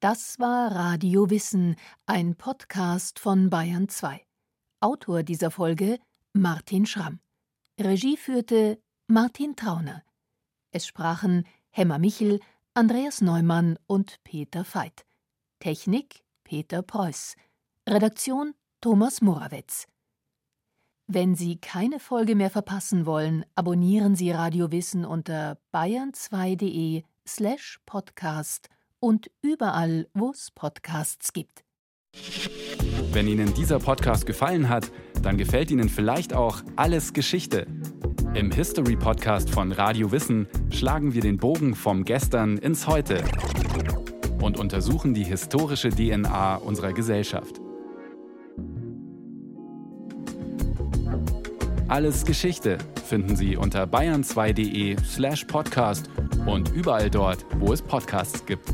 Das 0.01 0.39
war 0.39 0.71
Radio 0.71 1.31
Wissen, 1.31 1.77
ein 2.05 2.35
Podcast 2.37 3.19
von 3.19 3.49
Bayern 3.49 3.89
2. 3.89 4.21
Autor 4.81 5.23
dieser 5.23 5.51
Folge 5.51 5.99
Martin 6.35 6.85
Schramm. 6.85 7.21
Regie 7.81 8.19
führte 8.19 8.79
Martin 9.07 9.57
Trauner. 9.57 10.03
Es 10.73 10.87
sprachen 10.87 11.47
Hemmer 11.71 11.99
Michel, 11.99 12.41
Andreas 12.77 13.21
Neumann 13.21 13.79
und 13.87 14.19
Peter 14.25 14.65
Veit. 14.65 15.07
Technik 15.61 16.25
Peter 16.43 16.83
Preuß. 16.83 17.37
Redaktion 17.89 18.55
Thomas 18.81 19.23
Morawetz. 19.23 19.87
Wenn 21.07 21.37
Sie 21.37 21.61
keine 21.61 22.01
Folge 22.01 22.35
mehr 22.35 22.51
verpassen 22.51 23.07
wollen, 23.07 23.47
abonnieren 23.55 24.17
Sie 24.17 24.33
Radio 24.33 24.73
Wissen 24.73 25.05
unter 25.05 25.57
bayern2.de 25.73 27.05
slash 27.25 27.79
podcast 27.87 28.69
und 28.99 29.31
überall, 29.41 30.09
wo 30.13 30.31
es 30.31 30.51
Podcasts 30.51 31.33
gibt. 31.33 31.63
Wenn 33.13 33.29
Ihnen 33.29 33.55
dieser 33.55 33.79
Podcast 33.79 34.27
gefallen 34.27 34.69
hat, 34.69 34.91
dann 35.23 35.39
gefällt 35.39 35.71
Ihnen 35.71 35.89
vielleicht 35.89 36.33
auch 36.33 36.65
Alles 36.75 37.13
Geschichte. 37.13 37.69
Im 38.35 38.51
History 38.51 38.97
Podcast 38.97 39.49
von 39.49 39.71
Radio 39.71 40.11
Wissen 40.11 40.49
schlagen 40.71 41.15
wir 41.15 41.21
den 41.23 41.37
Bogen 41.37 41.77
vom 41.77 42.05
Gestern 42.05 42.59
ins 42.59 42.89
Heute 42.89 43.23
und 44.41 44.59
untersuchen 44.59 45.15
die 45.15 45.23
historische 45.23 45.91
DNA 45.91 46.57
unserer 46.57 46.93
Gesellschaft. 46.93 47.61
Alles 51.87 52.25
Geschichte 52.25 52.79
finden 53.07 53.37
Sie 53.37 53.57
unter 53.57 53.85
bayern2.de/podcast 53.85 55.07
slash 55.07 55.47
und 56.45 56.73
überall 56.73 57.11
dort, 57.11 57.47
wo 57.61 57.73
es 57.73 57.83
Podcasts 57.83 58.45
gibt. 58.47 58.69